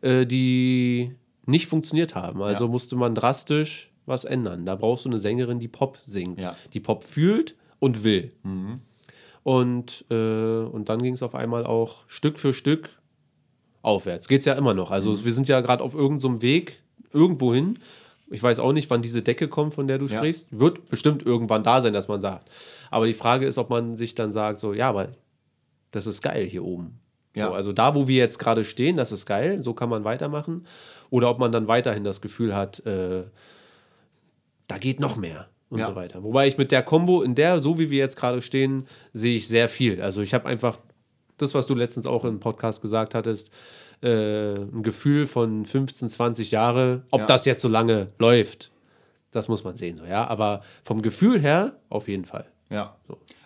[0.00, 1.12] äh, die
[1.46, 2.42] nicht funktioniert haben.
[2.42, 2.70] Also Ja.
[2.70, 4.64] musste man drastisch was ändern.
[4.66, 6.56] Da brauchst du eine Sängerin, die Pop singt, Ja.
[6.72, 8.32] die Pop fühlt und will.
[9.42, 12.90] Und, äh, und dann ging es auf einmal auch Stück für Stück
[13.82, 14.28] aufwärts.
[14.28, 14.90] Geht es ja immer noch.
[14.90, 16.80] Also wir sind ja gerade auf irgendeinem Weg,
[17.12, 17.78] irgendwo hin.
[18.30, 20.18] Ich weiß auch nicht, wann diese Decke kommt, von der du Ja.
[20.18, 20.56] sprichst.
[20.56, 22.50] Wird bestimmt irgendwann da sein, dass man sagt.
[22.90, 25.08] Aber die Frage ist, ob man sich dann sagt, so, ja, aber
[25.90, 27.00] das ist geil hier oben.
[27.34, 27.48] Ja.
[27.48, 30.66] So, also da, wo wir jetzt gerade stehen, das ist geil, so kann man weitermachen.
[31.10, 33.24] Oder ob man dann weiterhin das Gefühl hat, äh,
[34.68, 35.86] da geht noch mehr und Ja.
[35.86, 36.22] so weiter.
[36.22, 39.48] Wobei ich mit der Combo, in der, so wie wir jetzt gerade stehen, sehe ich
[39.48, 40.02] sehr viel.
[40.02, 40.78] Also ich habe einfach
[41.38, 43.50] das, was du letztens auch im Podcast gesagt hattest,
[44.02, 47.26] äh, ein Gefühl von 15, 20 Jahre, ob Ja.
[47.26, 48.70] das jetzt so lange läuft,
[49.30, 50.26] das muss man sehen, so, ja.
[50.26, 52.44] Aber vom Gefühl her auf jeden Fall.
[52.68, 52.96] Ja.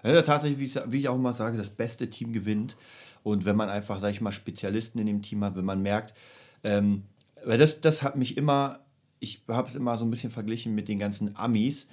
[0.03, 2.77] ja tatsächlich, wie ich, wie ich auch immer sage, das beste Team gewinnt.
[3.22, 6.14] Und wenn man einfach, sag ich mal, Spezialisten in dem Team hat, wenn man merkt,
[6.64, 7.03] ähm,
[7.45, 8.81] weil das, das hat mich immer,
[9.20, 11.87] ich habe es immer so ein bisschen verglichen mit den ganzen Amis.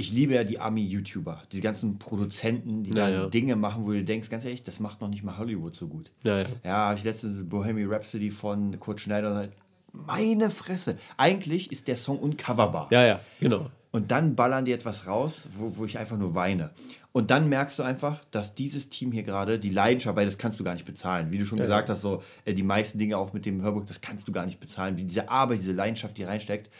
[0.00, 3.26] Ich liebe ja die Ami-YouTuber, die ganzen Produzenten, die Ja, dann ja.
[3.26, 6.12] Dinge machen, wo du denkst, ganz ehrlich, das macht noch nicht mal Hollywood so gut.
[6.22, 6.46] Ja, ja.
[6.64, 9.54] Ja, ich letztens Bohemian Rhapsody von Kurt Schneider gesagt,
[9.92, 10.98] meine Fresse.
[11.16, 12.86] Eigentlich ist der Song uncoverbar.
[12.92, 13.70] Ja, ja, genau.
[13.90, 16.70] Und dann ballern die etwas raus, wo, wo ich einfach nur weine.
[17.10, 20.60] Und dann merkst du einfach, dass dieses Team hier gerade die Leidenschaft, weil das kannst
[20.60, 21.32] du gar nicht bezahlen.
[21.32, 24.00] Wie du schon gesagt hast, so äh, die meisten Dinge auch mit dem Hörbuch, das
[24.00, 24.96] kannst du gar nicht bezahlen.
[24.98, 26.70] Wie diese Arbeit, diese Leidenschaft, die reinsteckt.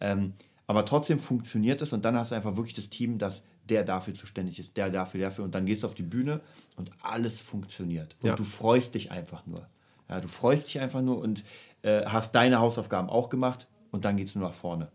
[0.00, 0.34] Ähm,
[0.68, 4.14] aber trotzdem funktioniert es und dann hast du einfach wirklich das Team, das der dafür
[4.14, 5.44] zuständig ist, der dafür, dafür.
[5.44, 6.40] Und dann gehst du auf die Bühne
[6.76, 8.16] und alles funktioniert.
[8.22, 8.36] Und Ja.
[8.36, 9.66] du freust dich einfach nur.
[10.08, 11.42] Ja, du freust dich einfach nur und
[11.82, 14.88] äh, hast deine Hausaufgaben auch gemacht und dann geht es nur nach vorne.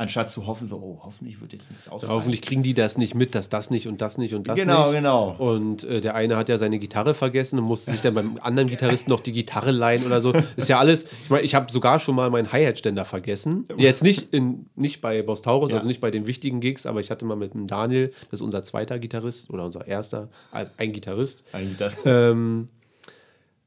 [0.00, 2.14] Anstatt zu hoffen, so, oh, hoffentlich wird jetzt nichts ausfallen.
[2.16, 4.84] Hoffentlich kriegen die das nicht mit, dass das nicht und das nicht und das Genau,
[4.86, 4.94] nicht.
[4.96, 5.34] genau.
[5.38, 8.66] Und äh, der eine hat ja seine Gitarre vergessen und musste sich dann beim anderen
[8.70, 10.32] Gitarristen noch die Gitarre leihen oder so.
[10.56, 11.04] Ist ja alles.
[11.04, 13.66] Ich, mein, ich habe sogar schon mal meinen Hi-Hat-Ständer vergessen.
[13.76, 15.76] Jetzt nicht, in, nicht bei Boss Taurus, Ja.
[15.76, 18.42] also nicht bei den wichtigen Gigs, aber ich hatte mal mit dem Daniel, das ist
[18.42, 21.44] unser zweiter Gitarrist oder unser erster, als ein Gitarrist.
[21.52, 21.92] Eigentlich das.
[22.06, 22.68] Ähm,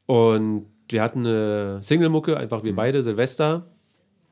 [0.07, 3.67] und wir hatten eine Single-Mucke, einfach wir beide, Silvester,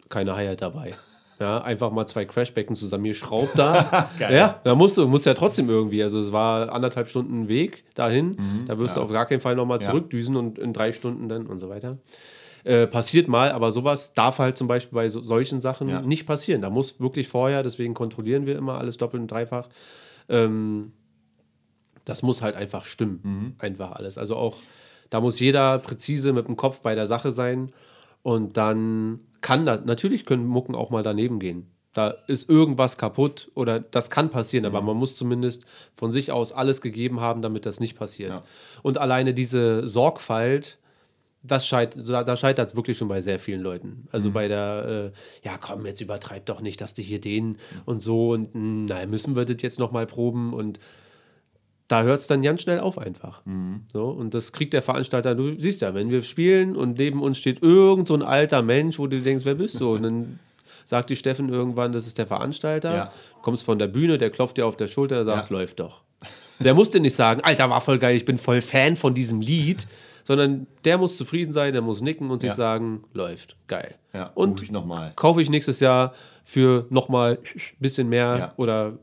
[0.10, 0.94] keine Hi-Hat dabei.
[1.42, 4.10] Ja, einfach mal zwei Crashbecken zusammengeschraubt da.
[4.20, 6.04] Ja, da musst du, musst ja trotzdem irgendwie.
[6.04, 8.38] Also es war anderthalb Stunden Weg dahin.
[8.68, 9.88] da wirst du auf gar keinen Fall nochmal Ja.
[9.90, 11.98] zurückdüsen und in drei Stunden dann und so weiter.
[12.64, 16.02] Äh, passiert mal, aber sowas darf halt zum Beispiel bei so, solchen Sachen Ja.
[16.02, 16.62] nicht passieren.
[16.62, 19.68] Da muss wirklich vorher, deswegen kontrollieren wir immer alles doppelt und dreifach.
[20.30, 20.92] Ähm,
[22.06, 23.56] das muss halt einfach stimmen.
[23.58, 24.18] Einfach alles.
[24.20, 24.58] Also auch,
[25.10, 27.72] da muss jeder präzise mit dem Kopf bei der Sache sein.
[28.24, 31.68] Und dann kann da, natürlich können Mucken auch mal daneben gehen.
[31.94, 36.54] Da ist irgendwas kaputt oder das kann passieren, aber man muss zumindest von sich aus
[36.54, 38.30] alles gegeben haben, damit das nicht passiert.
[38.30, 38.44] Ja.
[38.82, 40.78] Und alleine diese Sorgfalt,
[41.44, 44.08] das scheit, da scheitert es wirklich schon bei sehr vielen Leuten.
[44.12, 45.12] Also bei der,
[45.44, 48.94] äh, ja komm, jetzt übertreib doch nicht, dass du hier den und so und mh,
[48.94, 50.80] naja, müssen wir das jetzt nochmal proben und
[51.92, 53.42] da hört es dann ganz schnell auf einfach.
[53.92, 57.38] So, und das kriegt der Veranstalter, du siehst ja, wenn wir spielen und neben uns
[57.38, 59.94] steht irgend so ein alter Mensch, wo du denkst, wer bist du?
[59.96, 60.40] Und dann
[60.86, 63.12] sagt die Steffen irgendwann, das ist der Veranstalter, Ja.
[63.42, 65.58] kommst von der Bühne, der klopft dir auf der Schulter, der sagt, Ja.
[65.58, 66.02] läuft doch.
[66.60, 69.88] Der musste nicht sagen, Alter, war voll geil, ich bin voll Fan von diesem Lied,
[70.24, 72.56] sondern der muss zufrieden sein, der muss nicken und sich Ja.
[72.56, 73.96] sagen, läuft, geil.
[74.14, 75.12] Ja, und ich nochmal.
[75.16, 76.14] kaufe ich nächstes Jahr
[76.44, 78.94] für nochmal ein bisschen mehr oder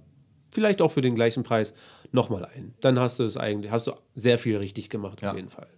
[0.52, 1.74] vielleicht auch für den gleichen Preis
[2.12, 2.74] nochmal ein.
[2.80, 5.30] Dann hast du es eigentlich, hast du sehr viel richtig gemacht, Ja.
[5.30, 5.68] auf jeden Fall.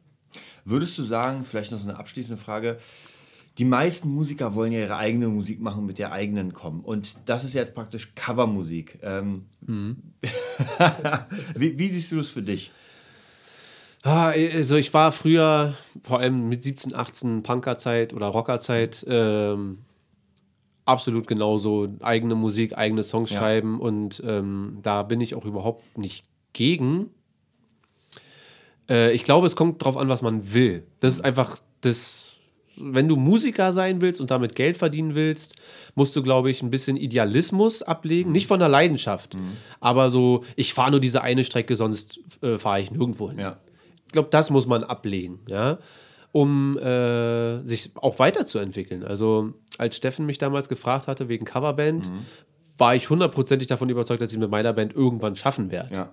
[0.65, 2.79] Würdest du sagen, vielleicht noch so eine abschließende Frage,
[3.59, 6.81] die meisten Musiker wollen ja ihre eigene Musik machen, mit der eigenen kommen.
[6.83, 8.99] Und das ist jetzt praktisch Covermusik.
[9.03, 9.97] Ähm, Mhm.
[11.57, 12.71] wie, wie siehst du das für dich?
[14.03, 19.79] Ah, also ich war früher, vor allem mit 17, 18 Punkerzeit oder Rockerzeit, ähm,
[20.91, 21.89] absolut genauso.
[22.01, 23.39] Eigene Musik, eigene Songs Ja.
[23.39, 27.11] schreiben und ähm, da bin ich auch überhaupt nicht gegen.
[28.89, 30.85] Äh, ich glaube, es kommt drauf an, was man will.
[31.01, 32.39] Das ist einfach das,
[32.77, 35.55] wenn du Musiker sein willst und damit Geld verdienen willst,
[35.95, 38.33] musst du, glaube ich, ein bisschen Idealismus ablegen.
[38.33, 39.37] Nicht von der Leidenschaft,
[39.81, 43.39] aber so, ich fahre nur diese eine Strecke, sonst äh, fahre ich nirgendwo hin.
[43.39, 43.59] Ja.
[44.07, 45.79] Ich glaube, das muss man ablegen, ja,
[46.33, 49.05] um äh, sich auch weiterzuentwickeln.
[49.05, 52.11] Also, als Steffen mich damals gefragt hatte wegen Coverband,
[52.79, 55.95] war ich hundertprozentig davon überzeugt, dass ich mit meiner Band irgendwann schaffen werde.
[55.95, 56.13] Ja.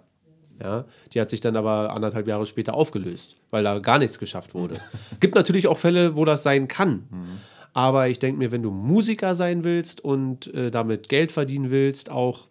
[0.61, 4.55] Ja, die hat sich dann aber anderthalb Jahre später aufgelöst, weil da gar nichts geschafft
[4.55, 4.79] wurde.
[5.19, 7.07] Gibt natürlich auch Fälle, wo das sein kann.
[7.73, 12.09] Aber ich denke mir, wenn du Musiker sein willst und äh, damit Geld verdienen willst,
[12.09, 12.47] auch,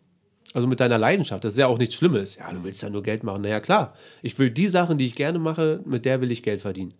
[0.55, 2.37] also mit deiner Leidenschaft, das ist ja auch nichts Schlimmes.
[2.37, 3.43] Ja, du willst ja nur Geld machen.
[3.43, 3.95] Naja, klar.
[4.23, 6.95] Ich will die Sachen, die ich gerne mache, mit der will ich Geld verdienen.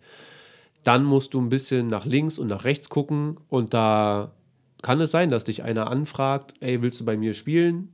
[0.87, 4.31] Dann musst du ein bisschen nach links und nach rechts gucken und da
[4.81, 7.93] kann es sein, dass dich einer anfragt, ey, willst du bei mir spielen?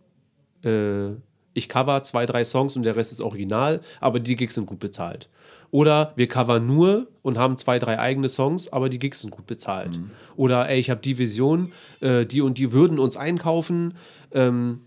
[0.63, 1.13] Äh,
[1.55, 4.77] ich cover zwei, drei Songs und der Rest ist original, aber die Gigs sind gut
[4.77, 5.27] bezahlt.
[5.71, 9.47] Oder wir covern nur und haben zwei, drei eigene Songs, aber die Gigs sind gut
[9.47, 9.99] bezahlt.
[10.35, 13.95] Oder ey, ich habe die Vision, äh, die und die würden uns einkaufen.
[14.33, 14.81] Ähm,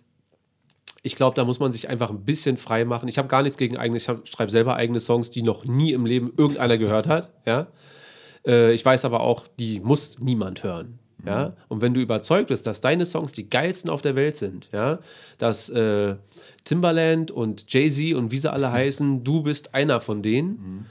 [1.06, 3.08] ich glaube, da muss man sich einfach ein bisschen frei machen.
[3.08, 6.04] Ich habe gar nichts gegen eigene, ich schreibe selber eigene Songs, die noch nie im
[6.04, 7.30] Leben irgendeiner gehört hat.
[7.46, 7.68] Ja?
[8.44, 10.98] Äh, ich weiß aber auch, die muss niemand hören.
[11.24, 11.54] Ja?
[11.68, 14.98] Und wenn du überzeugt bist, dass deine Songs die geilsten auf der Welt sind, ja,
[15.38, 16.16] dass äh,
[16.64, 20.86] Timbaland und Jay-Z und wie sie alle heißen, du bist einer von denen,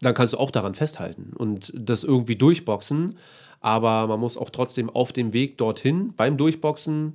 [0.00, 3.18] dann kannst du auch daran festhalten und das irgendwie durchboxen.
[3.60, 7.14] Aber man muss auch trotzdem auf dem Weg dorthin beim Durchboxen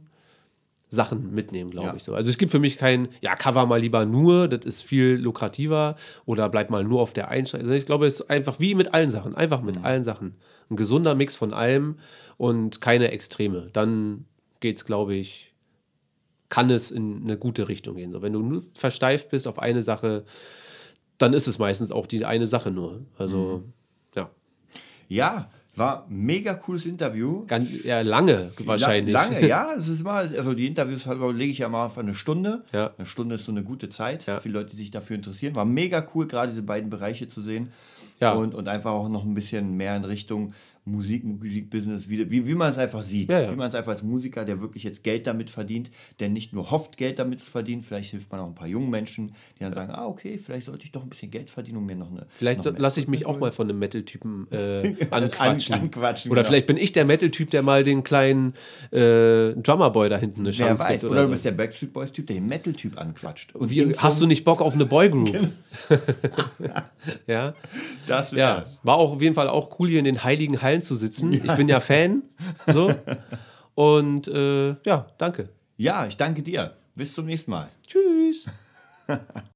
[0.94, 1.96] Sachen mitnehmen, glaube Ja.
[1.96, 2.14] ich so.
[2.14, 5.96] Also es gibt für mich kein, ja, cover mal lieber nur, das ist viel lukrativer
[6.26, 7.66] oder bleib mal nur auf der Einstellung.
[7.66, 10.36] Also ich glaube, es ist einfach wie mit allen Sachen, einfach mit allen Sachen.
[10.70, 11.98] Ein gesunder Mix von allem
[12.38, 13.70] und keine Extreme.
[13.72, 14.26] Dann
[14.60, 15.54] geht es, glaube ich,
[16.50, 18.12] kann es in eine gute Richtung gehen.
[18.12, 20.26] So, wenn du nur versteift bist auf eine Sache,
[21.18, 23.06] dann ist es meistens auch die eine Sache nur.
[23.18, 23.64] Also,
[24.14, 24.30] ja,
[25.08, 27.46] Ja, war ein mega cooles Interview.
[27.48, 29.14] ganz ja, lange wahrscheinlich.
[29.14, 29.74] La- Lange, ja.
[29.78, 32.62] Es ist mal, also die Interviews lege ich ja mal auf eine Stunde.
[32.74, 32.92] Ja.
[32.98, 34.40] Eine Stunde ist so eine gute Zeit Ja.
[34.40, 35.56] für Leute, die sich dafür interessieren.
[35.56, 37.72] War mega cool, gerade diese beiden Bereiche zu sehen.
[38.20, 38.34] Ja.
[38.34, 40.54] Und, und einfach auch noch ein bisschen mehr in Richtung
[40.84, 43.30] Musik, Musikbusiness, wie, wie, wie man es einfach sieht.
[43.30, 43.52] Ja, ja.
[43.52, 46.72] Wie man es einfach als Musiker, der wirklich jetzt Geld damit verdient, der nicht nur
[46.72, 47.84] hofft, Geld damit zu verdienen.
[47.84, 49.28] Vielleicht hilft man auch ein paar jungen Menschen,
[49.60, 51.96] die dann sagen, ah, okay, vielleicht sollte ich doch ein bisschen Geld verdienen, um mir
[51.96, 52.26] noch eine.
[52.30, 55.76] Vielleicht so, lasse ich mich auch mal von einem Metal-Typen äh, anquatschen.
[55.76, 56.50] An- anquatschen, oder genau.
[56.50, 58.54] vielleicht bin ich der Metal-Typ, der mal den kleinen
[58.92, 61.04] äh, Drummerboy da hinten eine Wer Chance weiß, gibt.
[61.04, 63.54] oder, Oder, du bist der Backstreet Boys Typ, der den Metal-Typ anquatscht.
[63.56, 65.32] Und Wie, hast du nicht Bock auf eine Boygroup?
[65.32, 65.48] Genau.
[67.28, 67.54] ja.
[68.08, 68.82] Das Ja, wär's.
[68.84, 71.34] war auch auf jeden Fall auch cool, hier in den heiligen Hallen zu sitzen.
[71.34, 72.24] Ich bin ja Fan.
[72.66, 72.94] So.
[73.76, 75.50] Und äh, ja, danke.
[75.76, 76.74] Ja, ich danke dir.
[76.96, 77.70] Bis zum nächsten Mal.
[77.86, 78.46] Tschüss.